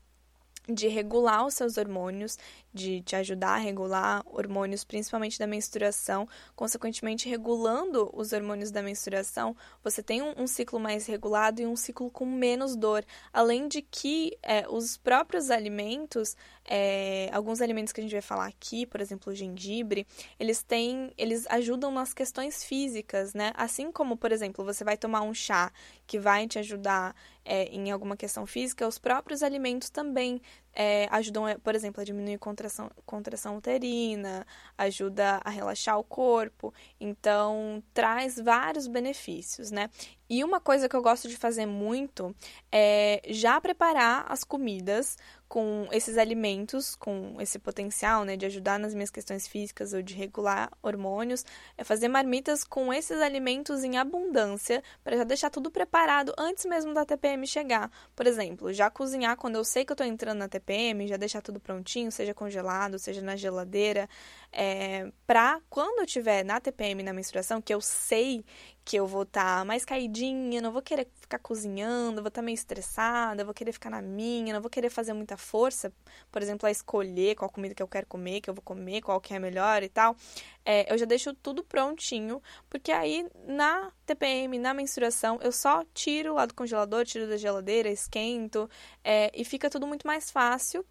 [0.68, 2.36] de regular os seus hormônios,
[2.74, 6.28] de te ajudar a regular hormônios, principalmente da menstruação.
[6.54, 11.76] Consequentemente, regulando os hormônios da menstruação, você tem um, um ciclo mais regulado e um
[11.76, 13.02] ciclo com menos dor.
[13.32, 16.36] Além de que é, os próprios alimentos,
[16.68, 20.06] é, alguns alimentos que a gente vai falar aqui, por exemplo, o gengibre,
[20.38, 23.52] eles têm, eles ajudam nas questões físicas, né?
[23.54, 25.72] Assim como, por exemplo, você vai tomar um chá
[26.06, 31.44] que vai te ajudar é, em alguma questão física, os próprios alimentos também é, ajudam,
[31.62, 34.44] por exemplo, a diminuir contração, contração uterina,
[34.76, 39.88] ajuda a relaxar o corpo, então traz vários benefícios, né?
[40.28, 42.34] E uma coisa que eu gosto de fazer muito
[42.70, 45.16] é já preparar as comidas
[45.48, 50.14] com esses alimentos, com esse potencial, né, de ajudar nas minhas questões físicas ou de
[50.14, 51.44] regular hormônios,
[51.76, 56.92] é fazer marmitas com esses alimentos em abundância para já deixar tudo preparado antes mesmo
[56.92, 57.90] da TPM chegar.
[58.14, 61.40] Por exemplo, já cozinhar quando eu sei que eu estou entrando na TPM, já deixar
[61.40, 64.08] tudo prontinho, seja congelado, seja na geladeira,
[64.52, 68.44] é, para quando eu tiver na TPM, na menstruação, que eu sei
[68.86, 72.42] que eu vou estar tá mais caidinha, não vou querer ficar cozinhando, vou estar tá
[72.42, 75.92] meio estressada, vou querer ficar na minha, não vou querer fazer muita força,
[76.30, 79.20] por exemplo, a escolher qual comida que eu quero comer, que eu vou comer, qual
[79.20, 80.16] que é melhor e tal.
[80.64, 86.34] É, eu já deixo tudo prontinho, porque aí na TPM, na menstruação, eu só tiro
[86.34, 88.70] lá do congelador, tiro da geladeira, esquento,
[89.02, 90.86] é, e fica tudo muito mais fácil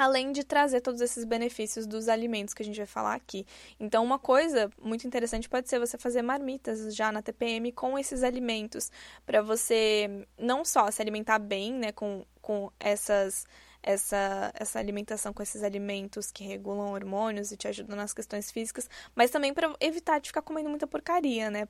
[0.00, 3.46] além de trazer todos esses benefícios dos alimentos que a gente vai falar aqui.
[3.78, 8.22] Então, uma coisa muito interessante pode ser você fazer marmitas já na TPM com esses
[8.22, 8.90] alimentos,
[9.26, 13.44] para você não só se alimentar bem, né, com, com essas
[13.82, 18.88] essa, essa alimentação com esses alimentos que regulam hormônios e te ajudam nas questões físicas,
[19.14, 21.64] mas também para evitar de ficar comendo muita porcaria, né?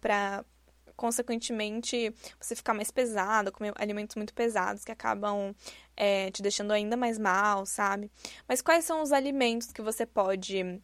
[1.01, 5.55] Consequentemente você ficar mais pesado, comer alimentos muito pesados que acabam
[5.97, 8.11] é, te deixando ainda mais mal, sabe?
[8.47, 10.79] Mas quais são os alimentos que você pode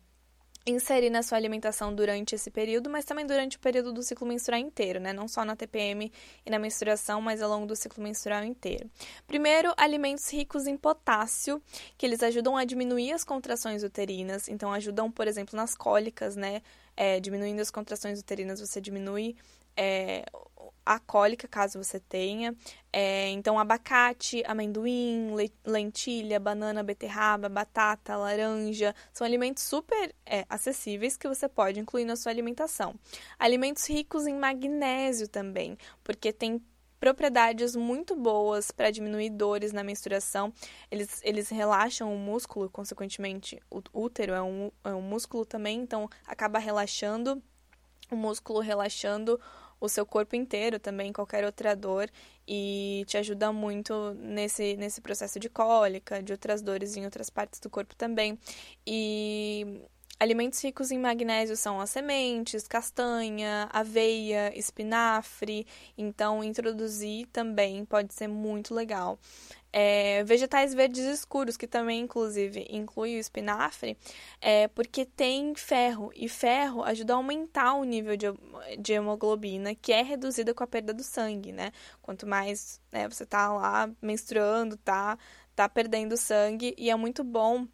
[0.67, 4.59] inserir na sua alimentação durante esse período, mas também durante o período do ciclo menstrual
[4.59, 5.13] inteiro, né?
[5.13, 6.11] Não só na TPM
[6.45, 8.91] e na menstruação, mas ao longo do ciclo menstrual inteiro.
[9.27, 11.63] Primeiro, alimentos ricos em potássio,
[11.97, 16.63] que eles ajudam a diminuir as contrações uterinas, então ajudam, por exemplo, nas cólicas, né?
[16.97, 19.37] É, diminuindo as contrações uterinas, você diminui
[19.77, 20.25] é,
[20.87, 22.55] a cólica, caso você tenha.
[22.93, 25.35] É, então, abacate, amendoim,
[25.65, 32.15] lentilha, banana, beterraba, batata, laranja, são alimentos super é, acessíveis que você pode incluir na
[32.15, 32.95] sua alimentação.
[33.39, 36.63] Alimentos ricos em magnésio também, porque tem
[37.01, 40.53] propriedades muito boas para diminuir dores na menstruação.
[40.91, 46.09] Eles, eles relaxam o músculo, consequentemente, o útero é um, é um músculo também, então
[46.27, 47.43] acaba relaxando
[48.11, 49.39] o músculo, relaxando
[49.81, 52.11] o seu corpo inteiro também, qualquer outra dor,
[52.47, 57.61] e te ajuda muito nesse, nesse processo de cólica, de outras dores em outras partes
[57.61, 58.39] do corpo também.
[58.87, 59.83] E
[60.19, 68.29] alimentos ricos em magnésio são as sementes, castanha, aveia, espinafre, então introduzir também pode ser
[68.29, 69.19] muito legal.
[69.79, 73.95] É, vegetais verdes escuros, que também, inclusive, inclui o espinafre,
[74.41, 78.27] é, porque tem ferro, e ferro ajuda a aumentar o nível de,
[78.79, 81.73] de hemoglobina, que é reduzida com a perda do sangue, né?
[82.01, 85.19] Quanto mais né, você tá lá menstruando, tá,
[85.55, 87.69] tá perdendo sangue, e é muito bom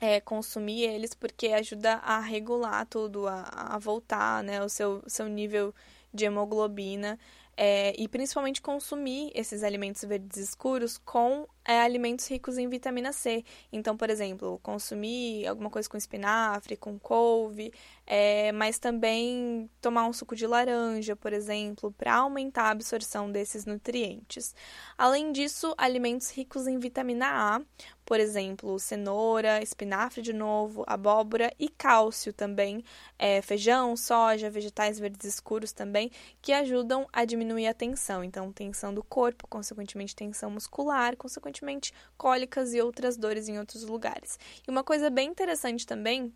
[0.00, 3.42] é, consumir eles porque ajuda a regular tudo, a,
[3.74, 5.72] a voltar, né, o seu, seu nível
[6.12, 7.18] de hemoglobina
[7.56, 13.44] é, e principalmente consumir esses alimentos verdes escuros com é, alimentos ricos em vitamina C.
[13.72, 17.72] Então, por exemplo, consumir alguma coisa com espinafre, com couve,
[18.06, 23.64] é, mas também tomar um suco de laranja, por exemplo, para aumentar a absorção desses
[23.64, 24.54] nutrientes.
[24.98, 27.62] Além disso, alimentos ricos em vitamina A,
[28.04, 32.84] por exemplo, cenoura, espinafre de novo, abóbora e cálcio também,
[33.18, 36.10] é, feijão, soja, vegetais verdes escuros também,
[36.42, 38.22] que ajudam a diminuir a tensão.
[38.22, 41.53] Então, tensão do corpo, consequentemente, tensão muscular, consequentemente,
[42.16, 44.38] cólicas e outras dores em outros lugares.
[44.66, 46.32] E uma coisa bem interessante também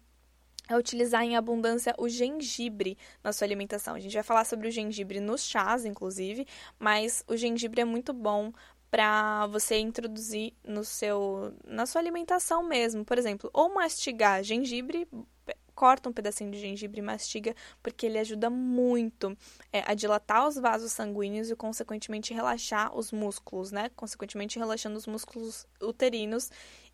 [0.68, 3.94] é utilizar em abundância o gengibre na sua alimentação.
[3.94, 6.46] A gente vai falar sobre o gengibre nos chás, inclusive,
[6.78, 8.52] mas o gengibre é muito bom
[8.90, 15.06] para você introduzir no seu na sua alimentação mesmo, por exemplo, ou mastigar gengibre,
[15.78, 19.38] corta um pedacinho de gengibre e mastiga, porque ele ajuda muito
[19.72, 23.88] é, a dilatar os vasos sanguíneos e, consequentemente, relaxar os músculos, né?
[23.94, 26.50] Consequentemente, relaxando os músculos uterinos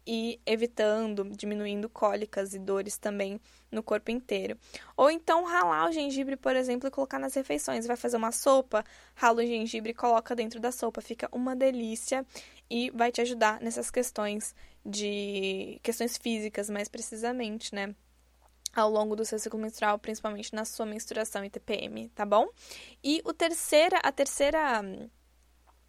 [0.06, 3.40] e evitando, diminuindo cólicas e dores também
[3.72, 4.54] no corpo inteiro.
[4.98, 7.86] Ou então ralar o gengibre, por exemplo, e colocar nas refeições.
[7.86, 11.00] Vai fazer uma sopa, rala o gengibre e coloca dentro da sopa.
[11.00, 12.22] Fica uma delícia
[12.68, 17.94] e vai te ajudar nessas questões de questões físicas, mais precisamente, né?
[18.74, 22.48] Ao longo do seu ciclo menstrual, principalmente na sua menstruação e TPM, tá bom?
[23.02, 24.82] E o terceira, a terceira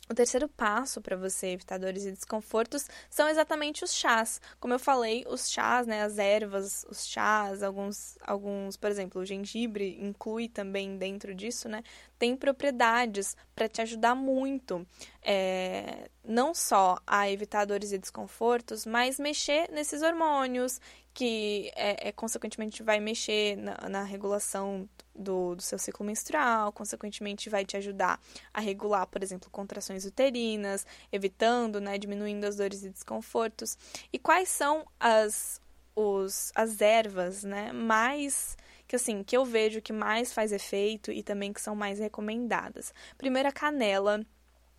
[0.07, 4.39] o terceiro passo para você evitar dores e desconfortos são exatamente os chás.
[4.59, 9.25] Como eu falei, os chás, né, as ervas, os chás, alguns, alguns, por exemplo, o
[9.25, 11.83] gengibre inclui também dentro disso, né,
[12.19, 14.85] tem propriedades para te ajudar muito,
[15.23, 20.79] é, não só a evitar dores e desconfortos, mas mexer nesses hormônios
[21.15, 27.49] que, é, é consequentemente, vai mexer na, na regulação do, do seu ciclo menstrual, consequentemente
[27.49, 28.19] vai te ajudar
[28.53, 33.77] a regular, por exemplo, contrações uterinas, evitando, né, diminuindo as dores e desconfortos.
[34.11, 35.61] E quais são as,
[35.95, 41.23] os, as ervas, né, mais que assim, que eu vejo que mais faz efeito e
[41.23, 42.93] também que são mais recomendadas.
[43.17, 44.23] Primeiro a canela.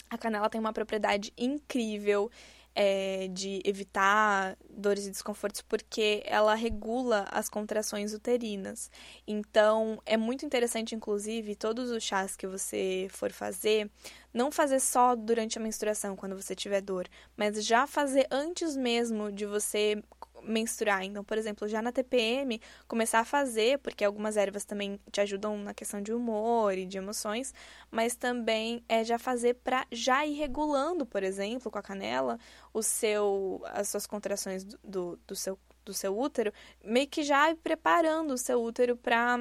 [0.09, 2.31] A canela tem uma propriedade incrível
[2.79, 8.91] é, de evitar dores e desconfortos porque ela regula as contrações uterinas.
[9.27, 13.91] Então, é muito interessante, inclusive, todos os chás que você for fazer,
[14.33, 19.33] não fazer só durante a menstruação, quando você tiver dor, mas já fazer antes mesmo
[19.33, 20.03] de você
[20.46, 21.04] menstruar.
[21.04, 25.59] Então, por exemplo, já na TPM, começar a fazer, porque algumas ervas também te ajudam
[25.59, 27.52] na questão de humor e de emoções,
[27.90, 32.38] mas também é já fazer para já ir regulando, por exemplo, com a canela,
[32.72, 36.52] o seu as suas contrações do, do, do seu do seu útero,
[36.85, 39.38] meio que já ir preparando o seu útero para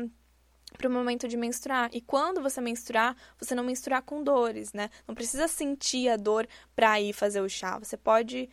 [0.75, 1.89] para o momento de menstruar.
[1.93, 4.89] E quando você menstruar, você não menstruar com dores, né?
[5.07, 7.79] Não precisa sentir a dor para ir fazer o chá.
[7.79, 8.49] Você pode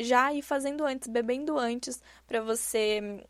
[0.00, 3.24] já ir fazendo antes, bebendo antes, para você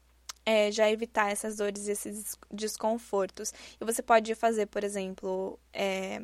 [0.45, 3.53] é, já evitar essas dores e esses desconfortos.
[3.81, 6.21] E você pode fazer, por exemplo, é,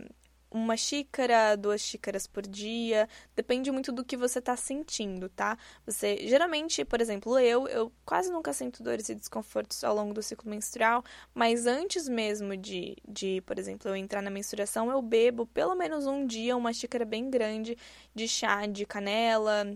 [0.53, 5.57] uma xícara, duas xícaras por dia, depende muito do que você está sentindo, tá?
[5.87, 10.23] Você, geralmente, por exemplo, eu, eu quase nunca sinto dores e desconfortos ao longo do
[10.23, 11.03] ciclo menstrual,
[11.35, 16.07] mas antes mesmo de, de, por exemplo, eu entrar na menstruação, eu bebo pelo menos
[16.07, 17.77] um dia uma xícara bem grande
[18.15, 19.67] de chá de canela,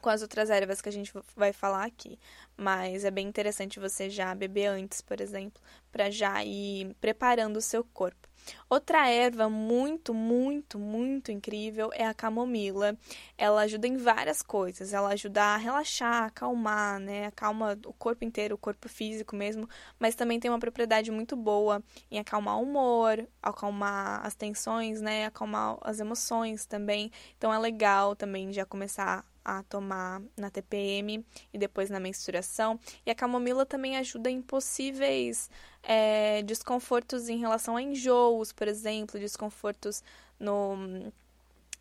[0.00, 2.18] com as outras ervas que a gente vai falar aqui.
[2.56, 7.62] Mas é bem interessante você já beber antes, por exemplo, para já ir preparando o
[7.62, 8.28] seu corpo.
[8.68, 12.96] Outra erva muito, muito, muito incrível é a camomila.
[13.36, 14.92] Ela ajuda em várias coisas.
[14.92, 17.26] Ela ajuda a relaxar, acalmar, né?
[17.26, 21.82] Acalma o corpo inteiro, o corpo físico mesmo, mas também tem uma propriedade muito boa
[22.10, 25.26] em acalmar o humor, acalmar as tensões, né?
[25.26, 27.10] Acalmar as emoções também.
[27.36, 32.78] Então é legal também já começar a tomar na TPM e depois na menstruação.
[33.06, 35.50] E a camomila também ajuda em possíveis
[35.82, 40.02] é, desconfortos em relação a enjoos, por exemplo, desconfortos
[40.38, 40.76] no,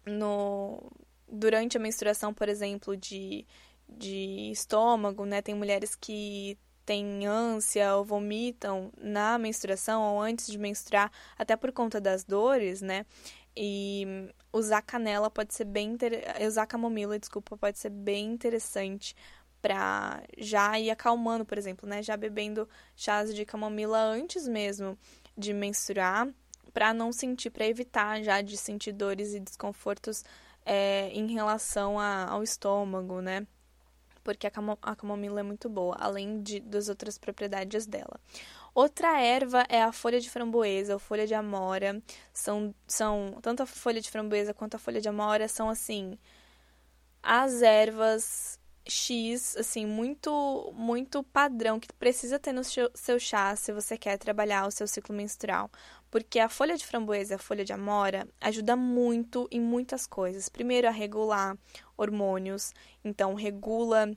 [0.06, 0.82] no
[1.28, 3.46] durante a menstruação, por exemplo, de,
[3.90, 5.42] de estômago, né?
[5.42, 11.74] Tem mulheres que têm ânsia ou vomitam na menstruação ou antes de menstruar, até por
[11.74, 13.06] conta das dores, né?
[13.60, 16.24] E usar canela pode ser bem inter...
[16.46, 19.16] usar camomila, desculpa, pode ser bem interessante
[19.60, 22.04] para já ir acalmando, por exemplo, né?
[22.04, 24.96] Já bebendo chás de camomila antes mesmo
[25.36, 26.30] de menstruar,
[26.72, 30.24] para não sentir, para evitar já de sentir dores e desconfortos
[30.64, 33.48] é, em relação a, ao estômago, né?
[34.24, 34.52] Porque a,
[34.84, 38.20] a camomila é muito boa, além de, das outras propriedades dela.
[38.78, 42.00] Outra erva é a folha de framboesa ou folha de amora.
[42.32, 46.16] São, são tanto a folha de framboesa quanto a folha de amora são assim
[47.24, 53.98] as ervas X, assim, muito muito padrão que precisa ter no seu chá se você
[53.98, 55.72] quer trabalhar o seu ciclo menstrual.
[56.12, 60.50] Porque a folha de framboesa a folha de amora ajuda muito em muitas coisas.
[60.50, 61.58] Primeiro, a regular
[61.98, 64.16] hormônios, então regula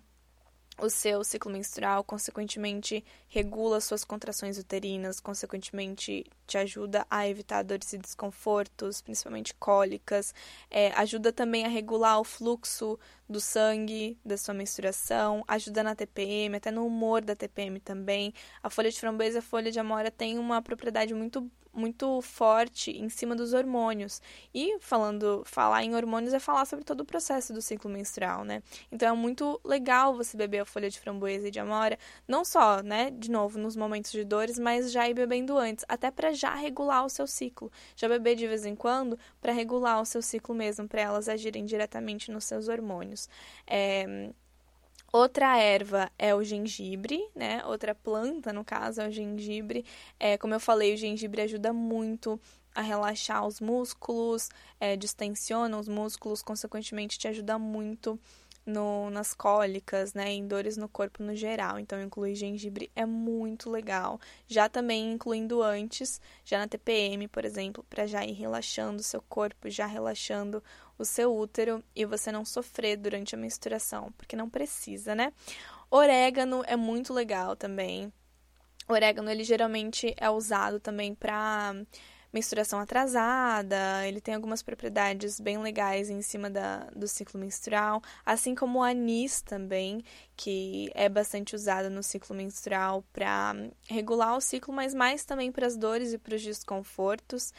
[0.80, 7.92] o seu ciclo menstrual, consequentemente regula suas contrações uterinas, consequentemente te ajuda a evitar dores
[7.92, 10.34] e desconfortos, principalmente cólicas,
[10.70, 16.56] é, ajuda também a regular o fluxo do sangue da sua menstruação, ajuda na TPM,
[16.56, 18.34] até no humor da TPM também.
[18.62, 22.90] A folha de framboesa e a folha de amora tem uma propriedade muito muito forte
[22.90, 24.20] em cima dos hormônios.
[24.54, 28.62] E falando, falar em hormônios é falar sobre todo o processo do ciclo menstrual, né?
[28.90, 32.82] Então é muito legal você beber a folha de framboesa e de amora, não só,
[32.82, 36.54] né, de novo nos momentos de dores, mas já ir bebendo antes, até para já
[36.54, 37.70] regular o seu ciclo.
[37.96, 41.64] Já beber de vez em quando para regular o seu ciclo mesmo, para elas agirem
[41.64, 43.28] diretamente nos seus hormônios.
[43.66, 44.30] É,
[45.12, 47.64] Outra erva é o gengibre, né?
[47.64, 49.84] Outra planta, no caso, é o gengibre.
[50.20, 52.40] É, como eu falei, o gengibre ajuda muito
[52.72, 58.18] a relaxar os músculos, é, distensiona os músculos, consequentemente te ajuda muito
[58.64, 61.78] no, nas cólicas, né, em dores no corpo no geral.
[61.78, 64.20] Então, incluir gengibre é muito legal.
[64.46, 69.22] Já também incluindo antes, já na TPM, por exemplo, para já ir relaxando o seu
[69.22, 70.62] corpo, já relaxando
[70.98, 75.32] o seu útero e você não sofrer durante a menstruação, porque não precisa, né?
[75.90, 78.12] Orégano é muito legal também.
[78.86, 81.74] Orégano ele geralmente é usado também para
[82.32, 88.54] menstruação atrasada, ele tem algumas propriedades bem legais em cima da, do ciclo menstrual, assim
[88.54, 90.02] como o anis também,
[90.36, 93.54] que é bastante usado no ciclo menstrual para
[93.88, 97.52] regular o ciclo, mas mais também para as dores e para os desconfortos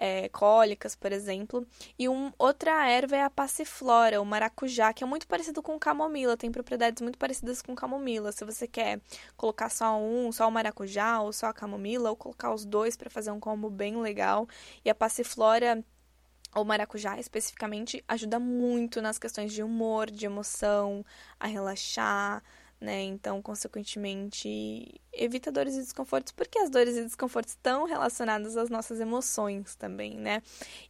[0.00, 1.66] é, cólicas, por exemplo.
[1.98, 6.38] E um, outra erva é a passiflora, o maracujá, que é muito parecido com camomila,
[6.38, 8.32] tem propriedades muito parecidas com camomila.
[8.32, 8.98] Se você quer
[9.36, 13.10] colocar só um, só o maracujá ou só a camomila, ou colocar os dois para
[13.10, 14.48] fazer um combo bem legal.
[14.82, 15.84] E a passiflora
[16.54, 21.04] ou maracujá especificamente ajuda muito nas questões de humor, de emoção,
[21.38, 22.42] a relaxar,
[22.80, 23.02] né?
[23.02, 29.00] Então, consequentemente, evita dores e desconfortos, porque as dores e desconfortos estão relacionadas às nossas
[29.00, 30.42] emoções também, né?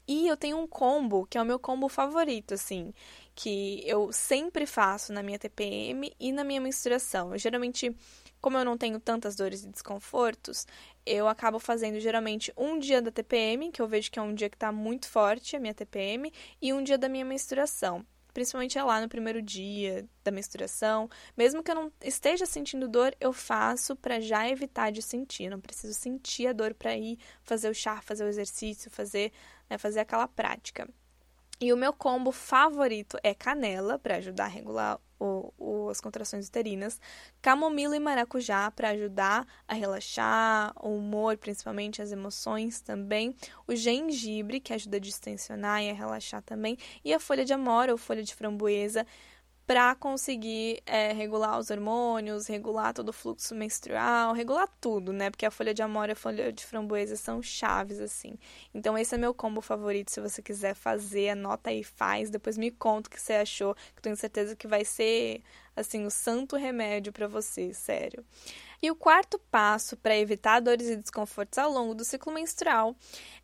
[0.06, 2.94] E eu tenho um combo, que é o meu combo favorito, assim,
[3.34, 7.32] que eu sempre faço na minha TPM e na minha menstruação.
[7.32, 7.94] Eu, geralmente,
[8.40, 10.66] como eu não tenho tantas dores e desconfortos,
[11.04, 14.48] eu acabo fazendo geralmente um dia da TPM, que eu vejo que é um dia
[14.48, 18.06] que está muito forte a minha TPM, e um dia da minha menstruação.
[18.32, 21.08] Principalmente é lá no primeiro dia da menstruação.
[21.36, 25.48] Mesmo que eu não esteja sentindo dor, eu faço para já evitar de sentir.
[25.48, 29.32] Não preciso sentir a dor para ir fazer o chá, fazer o exercício, fazer,
[29.68, 30.88] né, fazer aquela prática.
[31.62, 36.48] E o meu combo favorito é canela, para ajudar a regular o, o, as contrações
[36.48, 36.98] uterinas,
[37.42, 43.34] camomila e maracujá para ajudar a relaxar o humor, principalmente as emoções também,
[43.68, 47.92] o gengibre, que ajuda a distensionar e a relaxar também, e a folha de amora
[47.92, 49.06] ou folha de framboesa
[49.70, 55.30] para conseguir é, regular os hormônios, regular todo o fluxo menstrual, regular tudo, né?
[55.30, 58.34] Porque a folha de amora e a folha de framboesa são chaves, assim.
[58.74, 60.10] Então, esse é meu combo favorito.
[60.10, 62.30] Se você quiser fazer, anota aí, faz.
[62.30, 65.40] Depois me conta o que você achou, que tenho certeza que vai ser,
[65.76, 68.24] assim, o santo remédio para você, sério.
[68.82, 72.96] E o quarto passo para evitar dores e desconfortos ao longo do ciclo menstrual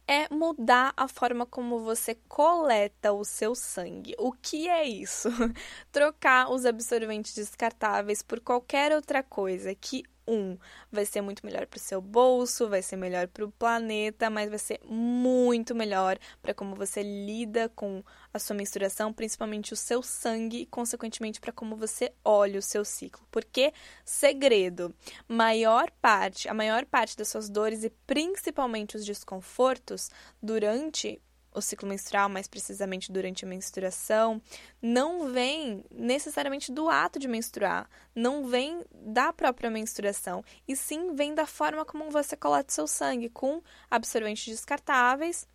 [0.08, 4.14] é mudar a forma como você coleta o seu sangue.
[4.18, 5.28] O que é isso?
[5.92, 10.56] Trocar os absorventes descartáveis por qualquer outra coisa que um,
[10.90, 14.48] vai ser muito melhor para o seu bolso, vai ser melhor para o planeta, mas
[14.48, 18.02] vai ser muito melhor para como você lida com
[18.32, 22.84] a sua menstruação, principalmente o seu sangue e, consequentemente, para como você olha o seu
[22.84, 23.26] ciclo.
[23.30, 23.72] Porque,
[24.04, 24.94] segredo,
[25.28, 30.10] maior parte, a maior parte das suas dores e principalmente os desconfortos
[30.42, 31.20] durante
[31.56, 34.40] o ciclo menstrual, mais precisamente durante a menstruação,
[34.80, 41.34] não vem necessariamente do ato de menstruar, não vem da própria menstruação, e sim vem
[41.34, 45.48] da forma como você coleta seu sangue, com absorventes descartáveis,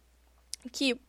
[0.71, 0.99] que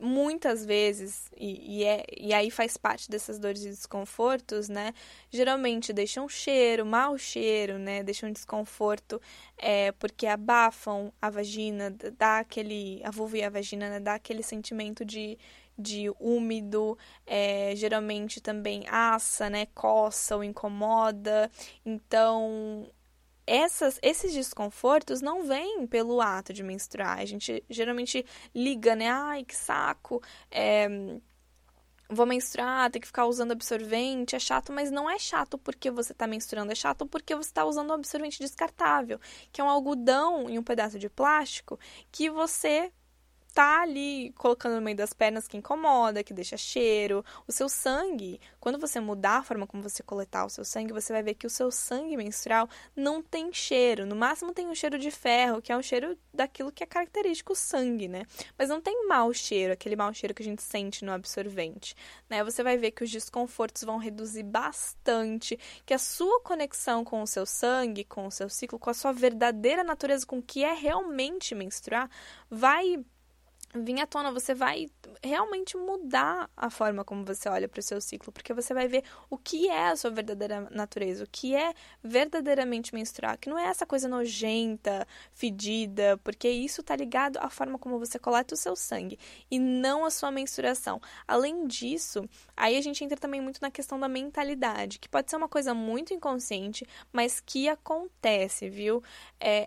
[0.00, 4.92] muitas vezes, e, e, é, e aí faz parte dessas dores e desconfortos, né?
[5.30, 8.02] Geralmente deixam cheiro, mau cheiro, né?
[8.02, 9.20] Deixam desconforto
[9.56, 13.00] é, porque abafam a vagina, dá aquele.
[13.04, 14.00] a vulva e a vagina, né?
[14.00, 15.38] Dá aquele sentimento de,
[15.78, 19.66] de úmido, é, geralmente também assa, né?
[19.74, 21.50] Coça ou incomoda.
[21.84, 22.86] Então,
[23.46, 27.18] essas, esses desconfortos não vêm pelo ato de menstruar.
[27.18, 28.24] A gente geralmente
[28.54, 29.08] liga, né?
[29.08, 30.22] Ai, que saco.
[30.50, 30.88] É,
[32.08, 36.12] vou menstruar, tem que ficar usando absorvente, é chato, mas não é chato porque você
[36.12, 39.20] está menstruando, é chato porque você está usando um absorvente descartável,
[39.52, 41.78] que é um algodão em um pedaço de plástico
[42.12, 42.92] que você
[43.56, 47.24] tá ali colocando no meio das pernas que incomoda, que deixa cheiro.
[47.48, 51.10] O seu sangue, quando você mudar a forma como você coletar o seu sangue, você
[51.10, 54.04] vai ver que o seu sangue menstrual não tem cheiro.
[54.04, 57.54] No máximo tem um cheiro de ferro, que é um cheiro daquilo que é característico
[57.54, 58.26] o sangue, né?
[58.58, 61.96] Mas não tem mau cheiro, aquele mau cheiro que a gente sente no absorvente,
[62.28, 62.44] né?
[62.44, 67.26] Você vai ver que os desconfortos vão reduzir bastante, que a sua conexão com o
[67.26, 70.74] seu sangue, com o seu ciclo, com a sua verdadeira natureza, com o que é
[70.74, 72.10] realmente menstruar,
[72.50, 73.02] vai
[73.74, 74.88] vir à tona, você vai
[75.22, 79.04] realmente mudar a forma como você olha para o seu ciclo, porque você vai ver
[79.28, 83.64] o que é a sua verdadeira natureza, o que é verdadeiramente menstruar, que não é
[83.64, 88.76] essa coisa nojenta, fedida, porque isso está ligado à forma como você coleta o seu
[88.76, 89.18] sangue
[89.50, 91.00] e não a sua menstruação.
[91.26, 95.36] Além disso, aí a gente entra também muito na questão da mentalidade, que pode ser
[95.36, 99.02] uma coisa muito inconsciente, mas que acontece, viu?
[99.40, 99.66] É,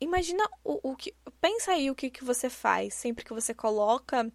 [0.00, 1.14] imagina o, o que.
[1.40, 4.30] Pensa aí o que, que você faz sempre que você coloca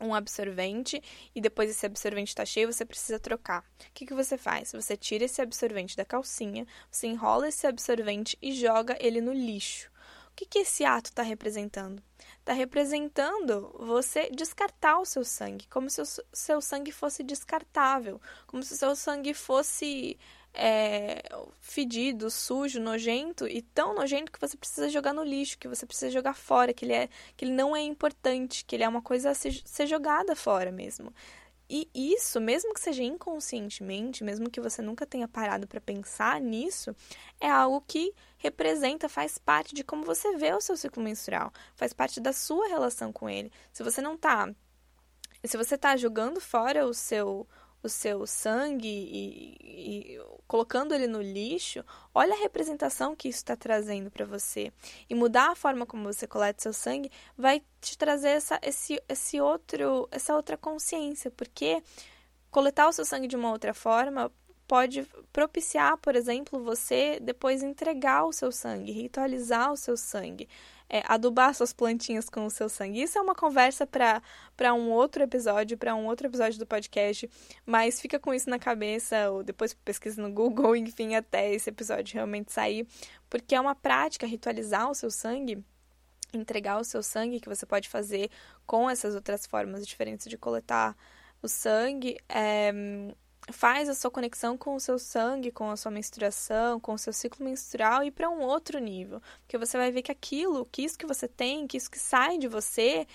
[0.00, 1.02] um absorvente
[1.34, 3.62] e depois esse absorvente está cheio, você precisa trocar.
[3.62, 4.72] O que, que você faz?
[4.72, 9.90] Você tira esse absorvente da calcinha, você enrola esse absorvente e joga ele no lixo.
[10.30, 12.00] O que, que esse ato está representando?
[12.38, 18.62] Está representando você descartar o seu sangue, como se o seu sangue fosse descartável, como
[18.62, 20.16] se o seu sangue fosse
[20.54, 21.22] é,
[21.60, 26.10] fedido, sujo, nojento e tão nojento que você precisa jogar no lixo, que você precisa
[26.10, 29.30] jogar fora, que ele, é, que ele não é importante, que ele é uma coisa
[29.30, 31.12] a ser, ser jogada fora mesmo.
[31.70, 36.96] E isso, mesmo que seja inconscientemente, mesmo que você nunca tenha parado para pensar nisso,
[37.38, 41.92] é algo que representa, faz parte de como você vê o seu ciclo menstrual, faz
[41.92, 43.52] parte da sua relação com ele.
[43.70, 44.50] Se você não tá,
[45.44, 47.46] se você tá jogando fora o seu
[47.82, 53.56] o seu sangue e, e, colocando ele no lixo, olha a representação que isso está
[53.56, 54.72] trazendo para você.
[55.08, 59.40] E mudar a forma como você coleta seu sangue vai te trazer essa, esse, esse
[59.40, 61.82] outro, essa outra consciência, porque
[62.50, 64.32] coletar o seu sangue de uma outra forma
[64.68, 65.02] pode
[65.32, 70.48] propiciar, por exemplo, você depois entregar o seu sangue, ritualizar o seu sangue.
[70.90, 73.02] É, adubar suas plantinhas com o seu sangue.
[73.02, 77.28] Isso é uma conversa para um outro episódio, para um outro episódio do podcast,
[77.66, 82.14] mas fica com isso na cabeça, ou depois pesquisa no Google, enfim, até esse episódio
[82.14, 82.86] realmente sair,
[83.28, 85.62] porque é uma prática ritualizar o seu sangue
[86.32, 88.30] entregar o seu sangue, que você pode fazer
[88.66, 90.94] com essas outras formas diferentes de coletar
[91.42, 92.70] o sangue, é,
[93.50, 97.12] faz a sua conexão com o seu sangue, com a sua menstruação, com o seu
[97.12, 99.22] ciclo menstrual e para um outro nível.
[99.40, 102.38] Porque você vai ver que aquilo, que isso que você tem, que isso que sai
[102.38, 103.06] de você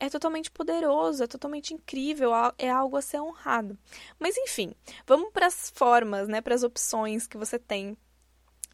[0.00, 3.78] é totalmente poderoso, é totalmente incrível, é algo a ser honrado.
[4.18, 4.74] Mas enfim,
[5.06, 7.96] vamos para as formas, né, para as opções que você tem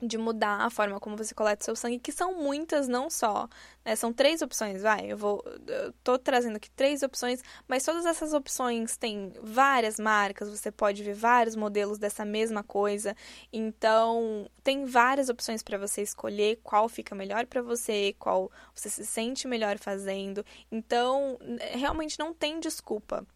[0.03, 3.49] de mudar a forma como você coleta seu sangue, que são muitas, não só.
[3.85, 3.95] Né?
[3.97, 5.11] São três opções, vai.
[5.13, 5.45] Eu vou.
[5.67, 11.03] Eu tô trazendo aqui três opções, mas todas essas opções têm várias marcas, você pode
[11.03, 13.15] ver vários modelos dessa mesma coisa.
[13.53, 19.05] Então, tem várias opções para você escolher qual fica melhor para você, qual você se
[19.05, 20.45] sente melhor fazendo.
[20.71, 21.39] Então,
[21.73, 23.27] realmente não tem desculpa.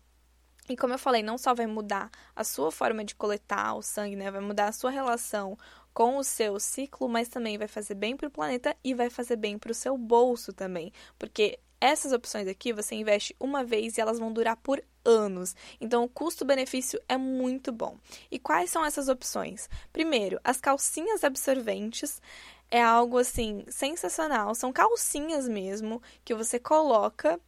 [0.69, 4.17] E como eu falei, não só vai mudar a sua forma de coletar o sangue,
[4.17, 4.31] né?
[4.31, 5.59] Vai mudar a sua relação
[5.95, 9.37] com o seu ciclo, mas também vai fazer bem para o planeta e vai fazer
[9.37, 14.01] bem para o seu bolso também, porque essas opções aqui você investe uma vez e
[14.01, 15.55] elas vão durar por anos.
[15.79, 17.99] Então o custo-benefício é muito bom.
[18.31, 19.69] E quais são essas opções?
[19.93, 22.23] Primeiro, as calcinhas absorventes
[22.71, 24.55] é algo assim sensacional.
[24.55, 27.39] São calcinhas mesmo que você coloca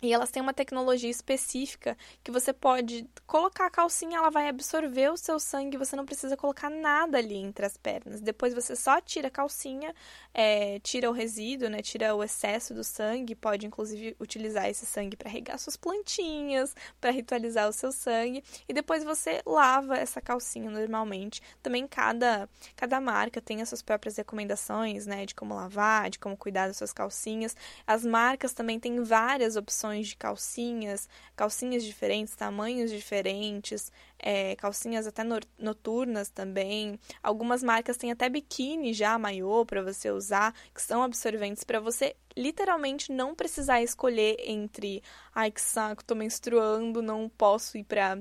[0.00, 5.10] e elas têm uma tecnologia específica que você pode colocar a calcinha, ela vai absorver
[5.10, 8.20] o seu sangue, você não precisa colocar nada ali entre as pernas.
[8.20, 9.92] Depois você só tira a calcinha,
[10.32, 15.16] é, tira o resíduo, né, tira o excesso do sangue, pode inclusive utilizar esse sangue
[15.16, 20.70] para regar suas plantinhas, para ritualizar o seu sangue, e depois você lava essa calcinha
[20.70, 21.42] normalmente.
[21.60, 26.36] Também cada, cada marca tem as suas próprias recomendações, né, de como lavar, de como
[26.36, 27.56] cuidar das suas calcinhas.
[27.86, 35.22] As marcas também têm várias opções de calcinhas, calcinhas diferentes, tamanhos diferentes, é, calcinhas até
[35.58, 36.98] noturnas também.
[37.22, 42.16] Algumas marcas têm até biquíni já, maiô, para você usar, que são absorventes para você
[42.36, 45.02] literalmente não precisar escolher entre
[45.34, 48.18] ai que saco, tô menstruando, não posso ir para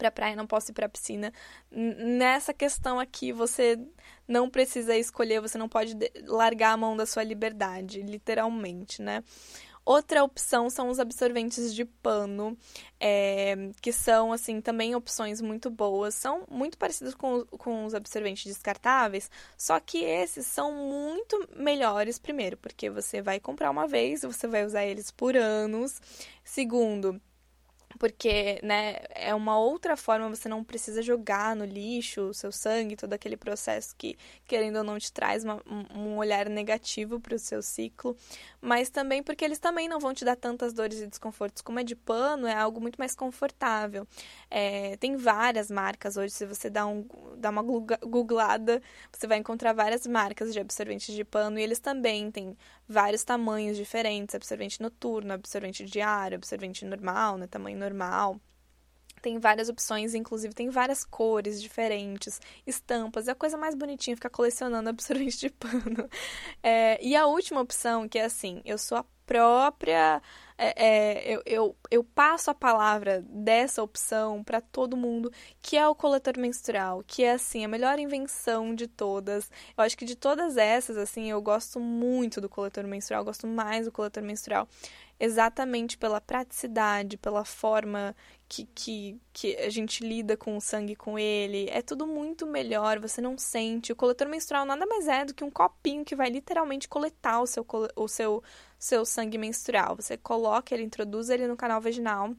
[0.00, 1.30] para praia, não posso ir para piscina.
[1.70, 3.78] Nessa questão aqui, você
[4.26, 5.94] não precisa escolher, você não pode
[6.24, 9.22] largar a mão da sua liberdade, literalmente, né?
[9.90, 12.56] Outra opção são os absorventes de pano,
[13.00, 16.14] é, que são, assim, também opções muito boas.
[16.14, 19.28] São muito parecidos com, com os absorventes descartáveis,
[19.58, 24.64] só que esses são muito melhores, primeiro, porque você vai comprar uma vez, você vai
[24.64, 26.00] usar eles por anos.
[26.44, 27.20] Segundo,
[27.98, 32.96] porque, né, é uma outra forma, você não precisa jogar no lixo o seu sangue,
[32.96, 34.16] todo aquele processo que,
[34.46, 35.60] querendo ou não, te traz uma,
[35.94, 38.16] um olhar negativo para o seu ciclo,
[38.60, 41.62] mas também porque eles também não vão te dar tantas dores e desconfortos.
[41.62, 44.06] Como é de pano, é algo muito mais confortável.
[44.50, 48.80] É, tem várias marcas hoje, se você dá, um, dá uma googlada,
[49.12, 52.56] você vai encontrar várias marcas de absorventes de pano, e eles também têm
[52.90, 58.40] vários tamanhos diferentes, absorvente noturno, absorvente diário, absorvente normal, né, tamanho normal.
[59.22, 63.28] Tem várias opções, inclusive tem várias cores diferentes, estampas.
[63.28, 66.08] É a coisa mais bonitinha ficar colecionando absorvente de pano.
[66.62, 70.20] É, e a última opção, que é assim, eu sou a própria.
[70.58, 75.86] É, é, eu, eu, eu, passo a palavra dessa opção para todo mundo, que é
[75.88, 79.50] o coletor menstrual, que é assim, a melhor invenção de todas.
[79.78, 83.86] Eu acho que de todas essas, assim, eu gosto muito do coletor menstrual, gosto mais
[83.86, 84.68] do coletor menstrual
[85.20, 88.16] exatamente pela praticidade, pela forma
[88.48, 91.68] que, que, que a gente lida com o sangue com ele.
[91.70, 93.92] É tudo muito melhor, você não sente.
[93.92, 97.46] O coletor menstrual nada mais é do que um copinho que vai literalmente coletar o
[97.46, 98.42] seu, o seu,
[98.78, 99.94] seu sangue menstrual.
[99.94, 102.34] Você coloca ele, introduz ele no canal vaginal.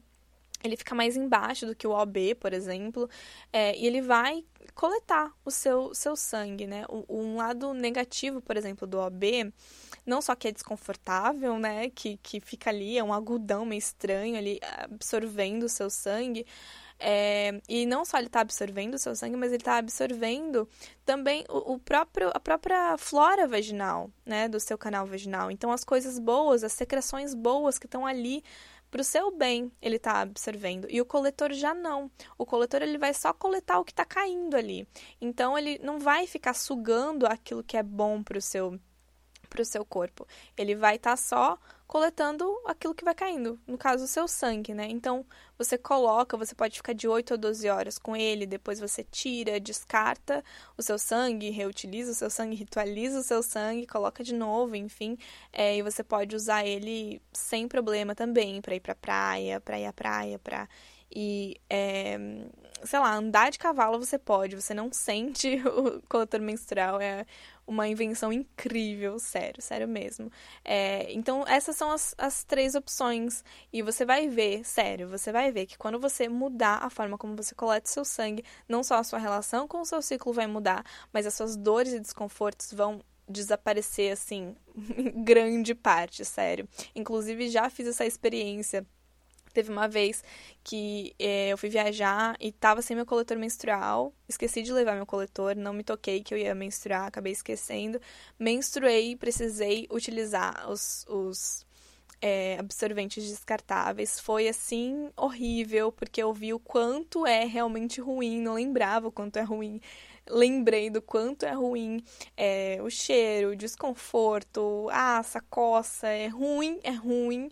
[0.64, 3.08] Ele fica mais embaixo do que o OB, por exemplo,
[3.52, 4.44] é, e ele vai
[4.74, 6.84] coletar o seu, seu sangue, né?
[7.08, 9.52] Um lado negativo, por exemplo, do OB
[10.04, 11.90] não só que é desconfortável, né?
[11.90, 16.46] Que, que fica ali, é um agudão meio estranho ali, absorvendo o seu sangue.
[17.04, 20.68] É, e não só ele está absorvendo o seu sangue, mas ele está absorvendo
[21.04, 25.50] também o, o, próprio, a própria flora vaginal, né, do seu canal vaginal.
[25.50, 28.44] Então, as coisas boas, as secreções boas que estão ali
[28.92, 30.86] para o seu bem, ele está absorvendo.
[30.90, 32.10] E o coletor já não.
[32.36, 34.86] O coletor ele vai só coletar o que está caindo ali.
[35.18, 38.78] Então, ele não vai ficar sugando aquilo que é bom para o seu
[39.48, 40.26] para o seu corpo.
[40.56, 41.58] Ele vai estar tá só
[41.92, 44.86] coletando aquilo que vai caindo, no caso o seu sangue, né?
[44.88, 45.26] Então,
[45.58, 49.60] você coloca, você pode ficar de 8 a 12 horas com ele, depois você tira,
[49.60, 50.42] descarta
[50.74, 55.18] o seu sangue, reutiliza o seu sangue, ritualiza o seu sangue, coloca de novo, enfim,
[55.52, 59.84] é, e você pode usar ele sem problema também para ir para praia, para ir
[59.84, 60.66] à praia, para
[61.14, 62.16] e é,
[62.84, 67.26] sei lá, andar de cavalo você pode, você não sente o coletor menstrual, é
[67.66, 70.30] uma invenção incrível, sério, sério mesmo.
[70.64, 73.44] É, então, essas são as, as três opções.
[73.72, 77.36] E você vai ver, sério, você vai ver que quando você mudar a forma como
[77.36, 80.46] você coleta o seu sangue, não só a sua relação com o seu ciclo vai
[80.46, 84.54] mudar, mas as suas dores e desconfortos vão desaparecer, assim,
[84.96, 86.68] em grande parte, sério.
[86.94, 88.86] Inclusive, já fiz essa experiência
[89.52, 90.22] Teve uma vez
[90.64, 94.12] que é, eu fui viajar e tava sem meu coletor menstrual.
[94.28, 98.00] Esqueci de levar meu coletor, não me toquei que eu ia menstruar, acabei esquecendo.
[98.38, 101.66] Menstruei, precisei utilizar os, os
[102.22, 104.20] é, absorventes descartáveis.
[104.20, 109.38] Foi assim horrível, porque eu vi o quanto é realmente ruim, não lembrava o quanto
[109.38, 109.80] é ruim.
[110.28, 112.02] Lembrei do quanto é ruim
[112.36, 117.50] é, o cheiro, o desconforto, a coça, é ruim, é ruim.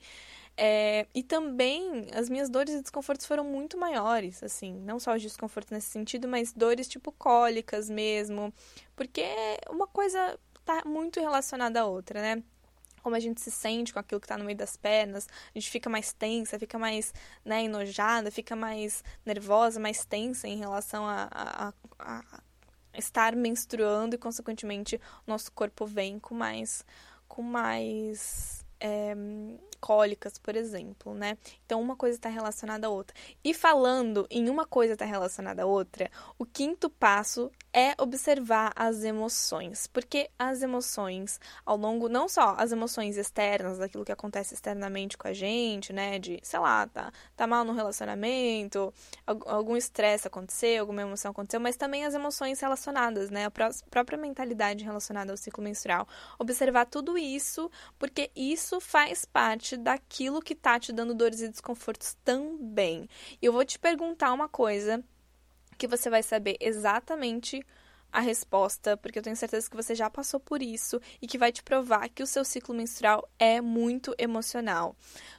[0.62, 5.22] É, e também as minhas dores e desconfortos foram muito maiores, assim, não só os
[5.22, 8.52] desconfortos nesse sentido, mas dores tipo cólicas mesmo,
[8.94, 9.24] porque
[9.70, 12.42] uma coisa tá muito relacionada à outra, né?
[13.02, 15.70] Como a gente se sente com aquilo que tá no meio das pernas, a gente
[15.70, 21.26] fica mais tensa, fica mais né, enojada, fica mais nervosa, mais tensa em relação a,
[21.32, 22.42] a, a,
[22.92, 26.84] estar menstruando e, consequentemente, o nosso corpo vem com mais.
[27.26, 28.62] com mais.
[28.78, 29.14] É,
[29.80, 31.36] cólicas, por exemplo, né?
[31.66, 33.16] Então uma coisa está relacionada à outra.
[33.42, 39.04] E falando em uma coisa está relacionada à outra, o quinto passo é observar as
[39.04, 45.16] emoções, porque as emoções ao longo não só as emoções externas, daquilo que acontece externamente
[45.16, 48.92] com a gente, né, de, sei lá, tá, tá mal no relacionamento,
[49.46, 54.84] algum estresse aconteceu, alguma emoção aconteceu, mas também as emoções relacionadas, né, a própria mentalidade
[54.84, 56.06] relacionada ao ciclo menstrual.
[56.38, 61.48] Observar tudo isso, porque isso faz parte parte daquilo que tá te dando dores e
[61.48, 63.08] desconfortos também.
[63.40, 65.02] E eu vou te perguntar uma coisa
[65.78, 67.64] que você vai saber exatamente
[68.12, 71.52] a resposta, porque eu tenho certeza que você já passou por isso e que vai
[71.52, 74.96] te provar que o seu ciclo menstrual é muito emocional.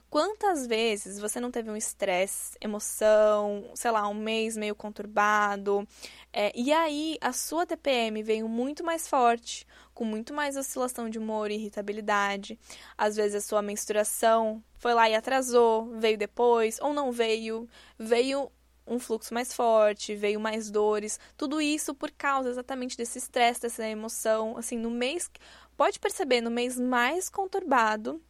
[0.09, 5.87] Quantas vezes você não teve um estresse, emoção, sei lá, um mês meio conturbado,
[6.33, 11.17] é, e aí a sua TPM veio muito mais forte, com muito mais oscilação de
[11.17, 12.59] humor e irritabilidade.
[12.97, 17.65] Às vezes a sua menstruação foi lá e atrasou, veio depois, ou não veio,
[17.97, 18.51] veio
[18.85, 23.87] um fluxo mais forte, veio mais dores, tudo isso por causa exatamente desse estresse, dessa
[23.87, 24.57] emoção.
[24.57, 25.29] Assim, no mês,
[25.77, 28.21] pode perceber, no mês mais conturbado,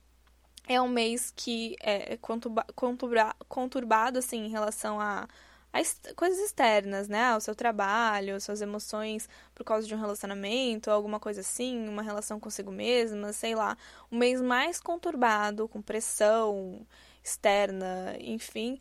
[0.68, 5.28] é um mês que é conturba, conturba, conturbado, assim, em relação a,
[5.74, 7.26] a coisas externas, né?
[7.32, 12.40] Ao seu trabalho, suas emoções por causa de um relacionamento, alguma coisa assim, uma relação
[12.40, 13.78] consigo mesma, sei lá.
[14.12, 16.86] Um mês mais conturbado, com pressão
[17.24, 18.80] externa, enfim,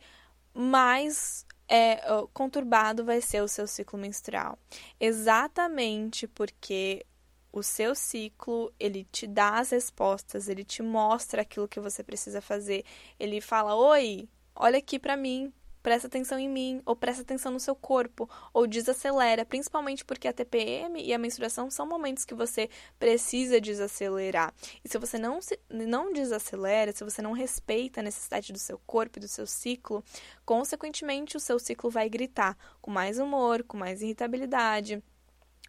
[0.53, 2.01] mais é,
[2.33, 4.59] conturbado vai ser o seu ciclo menstrual.
[4.99, 7.05] Exatamente porque
[7.49, 12.41] o seu ciclo, ele te dá as respostas, ele te mostra aquilo que você precisa
[12.41, 12.83] fazer.
[13.17, 17.59] Ele fala: "Oi, olha aqui para mim, presta atenção em mim, ou presta atenção no
[17.59, 22.69] seu corpo, ou desacelera, principalmente porque a TPM e a menstruação são momentos que você
[22.99, 24.53] precisa desacelerar.
[24.83, 28.79] E se você não, se, não desacelera, se você não respeita a necessidade do seu
[28.85, 30.03] corpo e do seu ciclo,
[30.45, 35.01] consequentemente o seu ciclo vai gritar com mais humor, com mais irritabilidade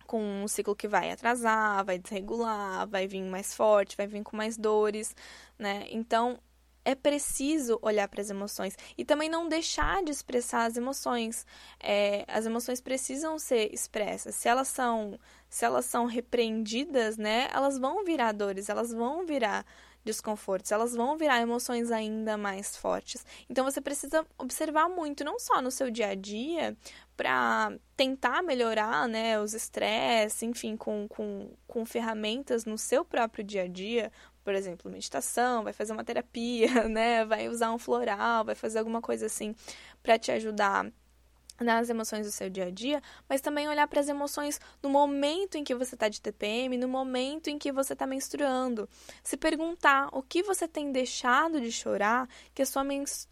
[0.06, 4.36] com um ciclo que vai atrasar, vai desregular, vai vir mais forte, vai vir com
[4.36, 5.16] mais dores,
[5.58, 5.86] né?
[5.90, 6.38] Então,
[6.84, 11.46] é preciso olhar para as emoções e também não deixar de expressar as emoções.
[11.80, 14.34] É, as emoções precisam ser expressas.
[14.34, 15.18] Se elas são,
[15.48, 19.64] se elas são repreendidas, né, elas vão virar dores, elas vão virar
[20.04, 23.24] desconfortos, elas vão virar emoções ainda mais fortes.
[23.48, 26.76] Então você precisa observar muito, não só no seu dia a dia,
[27.16, 33.62] para tentar melhorar né, os estresses, enfim, com, com, com ferramentas no seu próprio dia
[33.62, 34.10] a dia,
[34.44, 39.00] por exemplo, meditação, vai fazer uma terapia, né, vai usar um floral, vai fazer alguma
[39.00, 39.54] coisa assim
[40.02, 40.90] para te ajudar
[41.62, 45.56] nas emoções do seu dia a dia, mas também olhar para as emoções no momento
[45.56, 48.88] em que você está de TPM, no momento em que você está menstruando.
[49.22, 52.84] Se perguntar o que você tem deixado de chorar, que a sua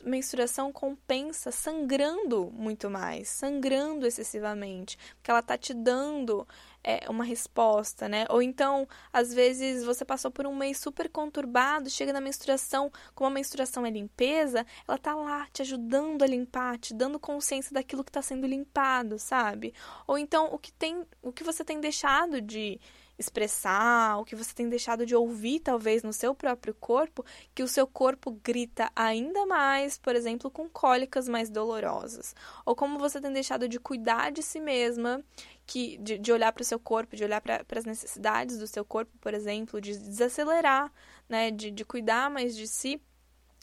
[0.04, 6.46] menstruação compensa sangrando muito mais, sangrando excessivamente, porque ela está te dando
[6.82, 8.26] é, uma resposta, né?
[8.30, 13.28] Ou então, às vezes, você passou por um mês super conturbado, chega na menstruação, como
[13.28, 18.04] a menstruação é limpeza, ela tá lá te ajudando a limpar, te dando consciência daquilo
[18.04, 19.74] que está sendo limpado, sabe?
[20.06, 22.80] Ou então, o que tem, o que você tem deixado de
[23.20, 27.24] expressar, o que você tem deixado de ouvir, talvez, no seu próprio corpo,
[27.54, 32.34] que o seu corpo grita ainda mais, por exemplo, com cólicas mais dolorosas.
[32.64, 35.22] Ou como você tem deixado de cuidar de si mesma,
[35.70, 38.84] que, de, de olhar para o seu corpo, de olhar para as necessidades do seu
[38.84, 40.92] corpo, por exemplo, de desacelerar,
[41.28, 43.00] né, de, de cuidar mais de si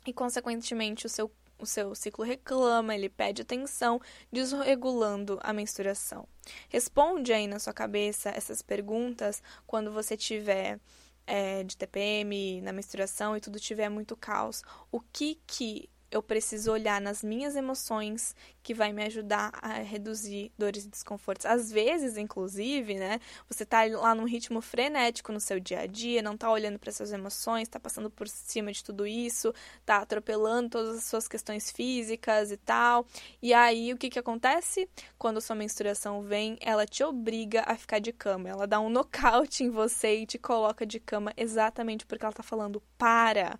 [0.06, 1.30] e, consequentemente, o seu
[1.60, 4.00] o seu ciclo reclama, ele pede atenção,
[4.32, 6.28] desregulando a menstruação.
[6.70, 10.80] Responde aí na sua cabeça essas perguntas quando você tiver
[11.26, 14.62] é, de TPM, na menstruação e tudo tiver muito caos.
[14.92, 20.52] O que que eu preciso olhar nas minhas emoções que vai me ajudar a reduzir
[20.58, 21.46] dores e desconfortos.
[21.46, 26.22] Às vezes, inclusive, né, você tá lá num ritmo frenético no seu dia a dia,
[26.22, 29.54] não tá olhando para suas emoções, tá passando por cima de tudo isso,
[29.86, 33.06] tá atropelando todas as suas questões físicas e tal.
[33.42, 34.90] E aí, o que que acontece?
[35.18, 38.50] Quando a sua menstruação vem, ela te obriga a ficar de cama.
[38.50, 42.44] Ela dá um nocaute em você e te coloca de cama exatamente porque ela tá
[42.44, 43.58] falando para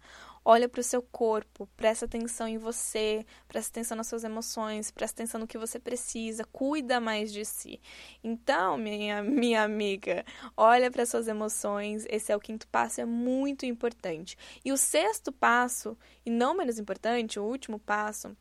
[0.50, 5.22] Olha para o seu corpo, presta atenção em você, presta atenção nas suas emoções, presta
[5.22, 7.82] atenção no que você precisa, cuida mais de si.
[8.24, 10.24] Então, minha, minha amiga,
[10.56, 14.38] olha para suas emoções, esse é o quinto passo, é muito importante.
[14.64, 18.34] E o sexto passo, e não menos importante, o último passo,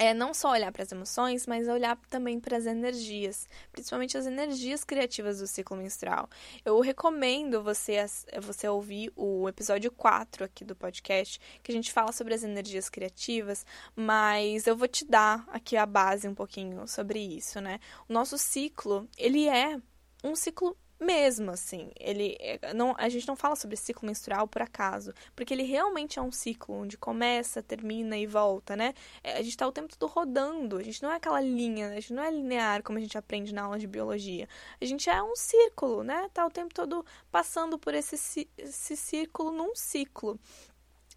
[0.00, 4.24] é não só olhar para as emoções, mas olhar também para as energias, principalmente as
[4.24, 6.26] energias criativas do ciclo menstrual.
[6.64, 8.02] Eu recomendo você,
[8.40, 12.88] você ouvir o episódio 4 aqui do podcast, que a gente fala sobre as energias
[12.88, 17.78] criativas, mas eu vou te dar aqui a base um pouquinho sobre isso, né?
[18.08, 19.78] O nosso ciclo, ele é
[20.24, 21.90] um ciclo mesmo, assim.
[21.98, 26.18] Ele é, não, a gente não fala sobre ciclo menstrual por acaso, porque ele realmente
[26.18, 28.94] é um ciclo onde começa, termina e volta, né?
[29.24, 31.94] É, a gente tá o tempo todo rodando, a gente não é aquela linha, a
[31.94, 34.48] gente não é linear como a gente aprende na aula de biologia.
[34.80, 36.28] A gente é um círculo, né?
[36.34, 40.38] Tá o tempo todo passando por esse, esse círculo num ciclo.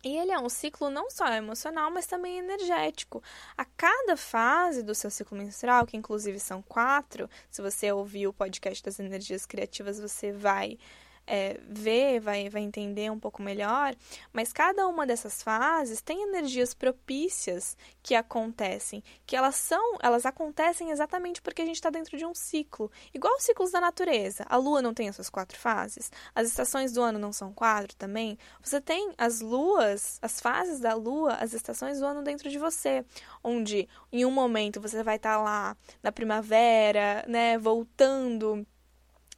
[0.03, 3.23] E ele é um ciclo não só emocional, mas também energético.
[3.57, 8.33] A cada fase do seu ciclo menstrual, que inclusive são quatro, se você ouvir o
[8.33, 10.77] podcast das energias criativas, você vai
[11.26, 13.95] é, ver, vai, vai entender um pouco melhor,
[14.32, 20.91] mas cada uma dessas fases tem energias propícias que acontecem, que elas são, elas acontecem
[20.91, 24.45] exatamente porque a gente está dentro de um ciclo, igual os ciclos da natureza.
[24.49, 27.95] A lua não tem as suas quatro fases, as estações do ano não são quatro
[27.95, 28.38] também.
[28.61, 33.05] Você tem as luas, as fases da lua, as estações do ano dentro de você,
[33.43, 38.65] onde em um momento você vai estar tá lá na primavera, né, voltando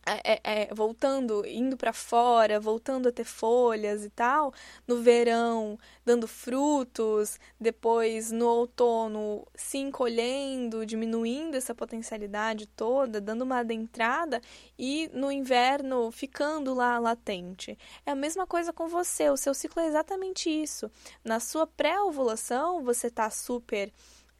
[0.06, 4.54] é, é, é, voltando, indo para fora, voltando a ter folhas e tal,
[4.88, 13.60] no verão dando frutos, depois no outono se encolhendo, diminuindo essa potencialidade toda, dando uma
[13.60, 14.40] adentrada
[14.78, 17.78] e no inverno ficando lá latente.
[18.06, 20.92] É a mesma coisa com você, o seu ciclo é exatamente isso.
[21.24, 23.92] Na sua pré-ovulação, você está super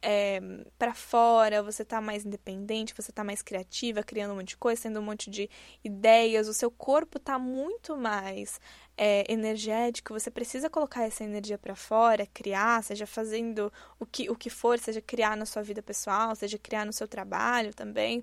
[0.08, 0.40] é,
[0.78, 4.82] para fora, você tá mais independente, você tá mais criativa, criando um monte de coisa,
[4.82, 5.50] tendo um monte de
[5.82, 8.60] ideias, o seu corpo tá muito mais
[8.96, 14.36] é, energético, você precisa colocar essa energia para fora, criar, seja fazendo o que, o
[14.36, 18.22] que for, seja criar na sua vida pessoal, seja criar no seu trabalho também.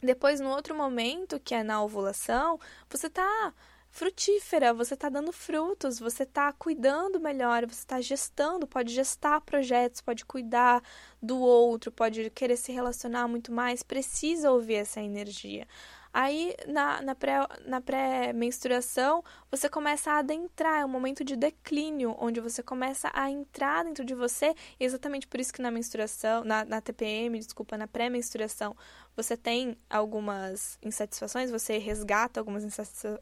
[0.00, 3.52] Depois, no outro momento, que é na ovulação, você tá
[3.94, 10.00] frutífera, você está dando frutos, você está cuidando melhor, você está gestando, pode gestar projetos,
[10.00, 10.82] pode cuidar
[11.22, 15.64] do outro, pode querer se relacionar muito mais, precisa ouvir essa energia.
[16.12, 22.16] Aí, na, na, pré, na pré-menstruação, você começa a adentrar, é um momento de declínio,
[22.18, 26.64] onde você começa a entrar dentro de você, exatamente por isso que na menstruação, na,
[26.64, 28.76] na TPM, desculpa, na pré-menstruação,
[29.16, 32.64] você tem algumas insatisfações, você resgata algumas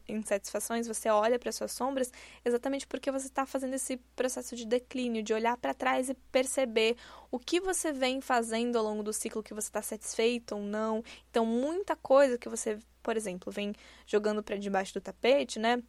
[0.08, 2.12] insatisfações, você olha para suas sombras,
[2.44, 6.96] exatamente porque você está fazendo esse processo de declínio, de olhar para trás e perceber
[7.30, 11.02] o que você vem fazendo ao longo do ciclo que você está satisfeito ou não.
[11.30, 13.74] Então, muita coisa que você, por exemplo, vem
[14.06, 15.82] jogando para debaixo do tapete, né?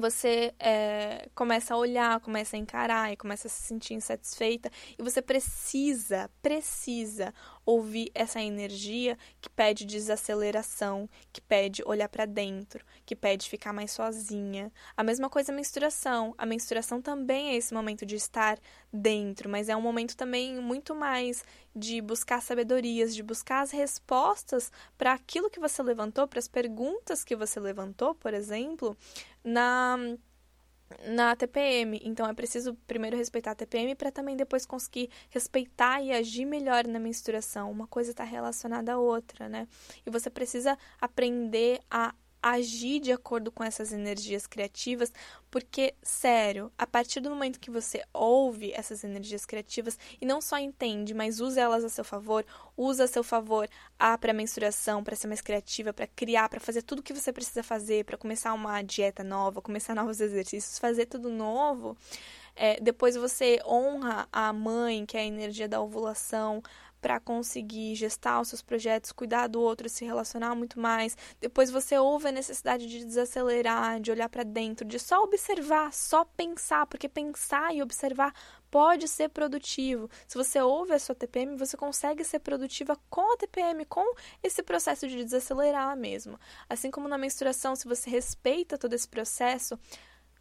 [0.00, 5.02] você é, começa a olhar, começa a encarar e começa a se sentir insatisfeita e
[5.02, 7.32] você precisa, precisa
[7.66, 13.90] ouvir essa energia que pede desaceleração, que pede olhar para dentro, que pede ficar mais
[13.90, 14.72] sozinha.
[14.96, 16.32] A mesma coisa a menstruação.
[16.38, 18.58] A menstruação também é esse momento de estar
[18.92, 21.44] dentro, mas é um momento também muito mais
[21.74, 27.24] de buscar sabedorias, de buscar as respostas para aquilo que você levantou, para as perguntas
[27.24, 28.96] que você levantou, por exemplo,
[29.42, 29.98] na
[31.08, 32.00] na TPM.
[32.04, 36.86] Então é preciso primeiro respeitar a TPM para também depois conseguir respeitar e agir melhor
[36.86, 37.70] na menstruação.
[37.70, 39.66] Uma coisa está relacionada à outra, né?
[40.04, 45.12] E você precisa aprender a agir de acordo com essas energias criativas,
[45.50, 50.58] porque, sério, a partir do momento que você ouve essas energias criativas e não só
[50.58, 52.44] entende, mas usa elas a seu favor,
[52.76, 53.68] usa a seu favor
[53.98, 57.32] a para menstruação, para ser mais criativa, para criar, para fazer tudo o que você
[57.32, 61.96] precisa fazer, para começar uma dieta nova, começar novos exercícios, fazer tudo novo.
[62.58, 66.62] É, depois você honra a mãe, que é a energia da ovulação,
[67.06, 71.16] para conseguir gestar os seus projetos, cuidar do outro, se relacionar muito mais.
[71.40, 76.24] Depois você ouve a necessidade de desacelerar, de olhar para dentro, de só observar, só
[76.24, 78.34] pensar, porque pensar e observar
[78.68, 80.10] pode ser produtivo.
[80.26, 84.60] Se você ouve a sua TPM, você consegue ser produtiva com a TPM, com esse
[84.60, 86.36] processo de desacelerar mesmo.
[86.68, 89.78] Assim como na menstruação, se você respeita todo esse processo,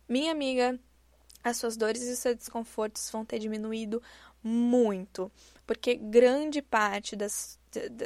[0.10, 0.80] minha amiga,
[1.44, 4.02] as suas dores e os seus desconfortos vão ter diminuído
[4.42, 5.32] muito,
[5.66, 7.60] porque grande parte das,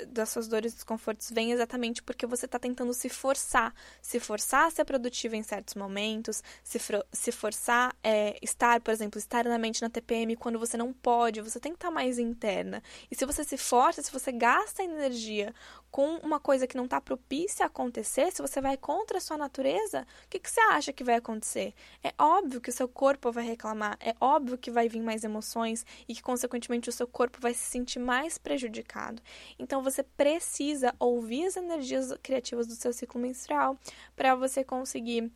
[0.07, 4.67] das suas dores e desconfortos vem exatamente porque você está tentando se forçar, se forçar
[4.67, 6.79] a ser produtiva em certos momentos, se,
[7.11, 11.41] se forçar é, estar, por exemplo, estar na mente na TPM quando você não pode,
[11.41, 12.81] você tem que estar mais interna.
[13.09, 15.53] E se você se força, se você gasta energia
[15.91, 19.37] com uma coisa que não está propícia a acontecer, se você vai contra a sua
[19.37, 21.73] natureza, o que, que você acha que vai acontecer?
[22.03, 25.85] É óbvio que o seu corpo vai reclamar, é óbvio que vai vir mais emoções
[26.07, 29.21] e que, consequentemente, o seu corpo vai se sentir mais prejudicado.
[29.57, 33.77] Então, você precisa ouvir as energias criativas do seu ciclo menstrual
[34.15, 35.31] para você conseguir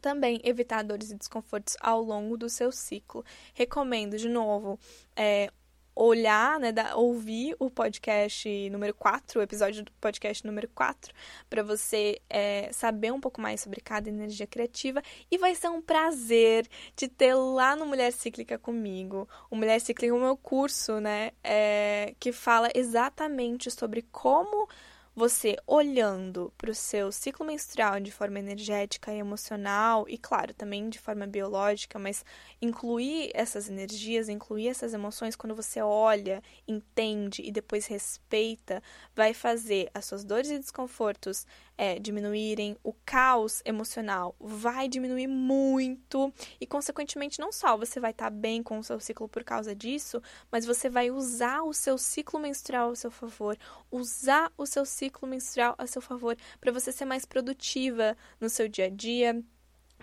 [0.00, 3.24] também evitar dores e desconfortos ao longo do seu ciclo.
[3.54, 4.78] Recomendo, de novo,
[5.16, 5.50] é,
[5.94, 11.12] olhar, né, da, ouvir o podcast número 4, o episódio do podcast número 4,
[11.48, 15.02] para você é, saber um pouco mais sobre cada energia criativa.
[15.30, 16.66] E vai ser um prazer
[16.96, 19.28] te ter lá no Mulher Cíclica comigo.
[19.50, 24.68] O Mulher Cíclica é o meu curso, né, é, que fala exatamente sobre como
[25.14, 30.88] você olhando para o seu ciclo menstrual de forma energética e emocional, e claro, também
[30.88, 32.24] de forma biológica, mas
[32.60, 38.82] incluir essas energias, incluir essas emoções, quando você olha, entende e depois respeita,
[39.14, 41.46] vai fazer as suas dores e desconfortos
[41.76, 48.26] é, diminuírem, o caos emocional vai diminuir muito e, consequentemente, não só você vai estar
[48.26, 51.98] tá bem com o seu ciclo por causa disso, mas você vai usar o seu
[51.98, 53.58] ciclo menstrual a seu favor,
[53.90, 58.68] usar o seu ciclo menstrual a seu favor para você ser mais produtiva no seu
[58.68, 59.42] dia a dia,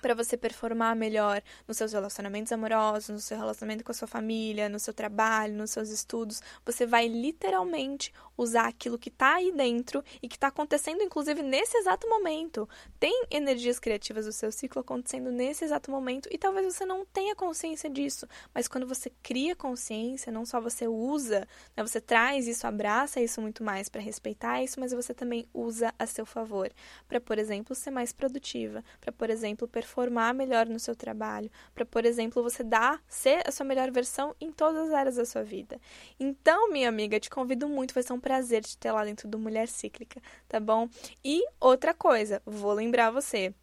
[0.01, 4.67] para você performar melhor nos seus relacionamentos amorosos, no seu relacionamento com a sua família,
[4.67, 6.41] no seu trabalho, nos seus estudos.
[6.65, 8.11] Você vai literalmente
[8.42, 12.68] usar aquilo que está aí dentro e que está acontecendo, inclusive, nesse exato momento.
[13.00, 17.36] Tem energias criativas do seu ciclo acontecendo nesse exato momento e talvez você não tenha
[17.36, 22.66] consciência disso, mas quando você cria consciência, não só você usa, né, você traz isso,
[22.68, 26.72] abraça isso muito mais para respeitar isso, mas você também usa a seu favor,
[27.08, 31.86] para, por exemplo, ser mais produtiva, para, por exemplo, performar melhor no seu trabalho, para,
[31.86, 35.44] por exemplo, você dar, ser a sua melhor versão em todas as áreas da sua
[35.44, 35.80] vida.
[36.20, 38.31] Então, minha amiga, te convido muito, vai ser um prazer
[38.62, 40.90] te ter lá dentro do Mulher Cíclica, tá bom?
[41.24, 43.54] E outra coisa, vou lembrar você,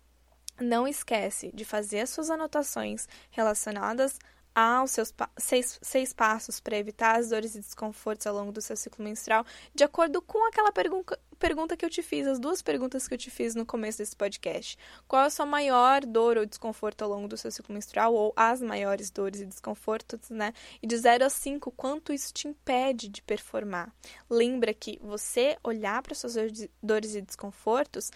[0.60, 4.18] não esquece de fazer as suas anotações relacionadas
[4.58, 8.76] aos seus seis, seis passos para evitar as dores e desconfortos ao longo do seu
[8.76, 13.06] ciclo menstrual, de acordo com aquela pergunta, pergunta que eu te fiz, as duas perguntas
[13.06, 14.76] que eu te fiz no começo desse podcast.
[15.06, 18.32] Qual é a sua maior dor ou desconforto ao longo do seu ciclo menstrual, ou
[18.34, 20.52] as maiores dores e desconfortos, né?
[20.82, 23.94] E de 0 a 5, quanto isso te impede de performar?
[24.28, 26.34] Lembra que você olhar para suas
[26.82, 28.10] dores e desconfortos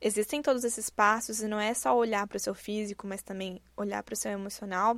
[0.00, 3.60] existem todos esses passos e não é só olhar para o seu físico, mas também
[3.76, 4.96] olhar para o seu emocional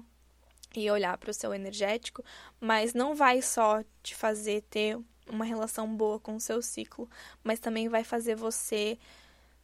[0.77, 2.25] e olhar para o seu energético,
[2.61, 4.99] mas não vai só te fazer ter
[5.29, 7.09] uma relação boa com o seu ciclo,
[7.43, 8.99] mas também vai fazer você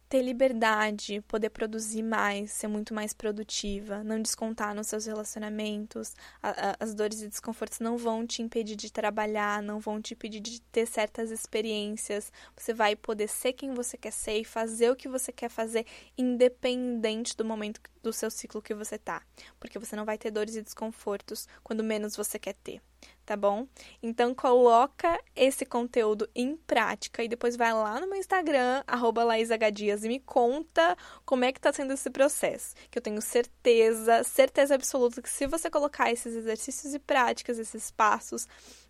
[0.09, 6.13] ter liberdade, poder produzir mais, ser muito mais produtiva, não descontar nos seus relacionamentos.
[6.41, 10.13] A, a, as dores e desconfortos não vão te impedir de trabalhar, não vão te
[10.13, 12.31] impedir de ter certas experiências.
[12.55, 15.85] Você vai poder ser quem você quer ser e fazer o que você quer fazer,
[16.17, 19.21] independente do momento do seu ciclo que você tá.
[19.59, 22.81] Porque você não vai ter dores e desconfortos quando menos você quer ter.
[23.25, 23.67] Tá bom?
[24.01, 28.83] Então coloca esse conteúdo em prática e depois vai lá no meu Instagram,
[29.25, 30.95] laisagadias, e me conta
[31.25, 32.73] como é que tá sendo esse processo.
[32.89, 37.91] Que eu tenho certeza, certeza absoluta que se você colocar esses exercícios e práticas, esses
[37.91, 38.47] passos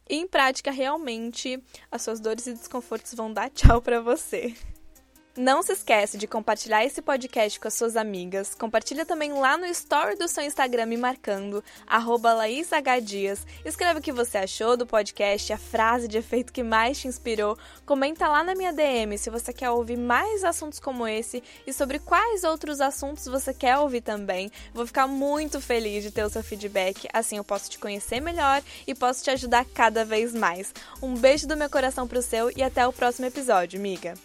[0.10, 4.55] em prática, realmente as suas dores e desconfortos vão dar tchau para você.
[5.38, 8.55] Não se esquece de compartilhar esse podcast com as suas amigas.
[8.55, 13.45] Compartilha também lá no story do seu Instagram me marcando, LaísHDias.
[13.63, 17.55] Escreve o que você achou do podcast, a frase de efeito que mais te inspirou.
[17.85, 21.99] Comenta lá na minha DM se você quer ouvir mais assuntos como esse e sobre
[21.99, 24.51] quais outros assuntos você quer ouvir também.
[24.73, 28.63] Vou ficar muito feliz de ter o seu feedback, assim eu posso te conhecer melhor
[28.88, 30.73] e posso te ajudar cada vez mais.
[30.99, 34.15] Um beijo do meu coração pro seu e até o próximo episódio, amiga.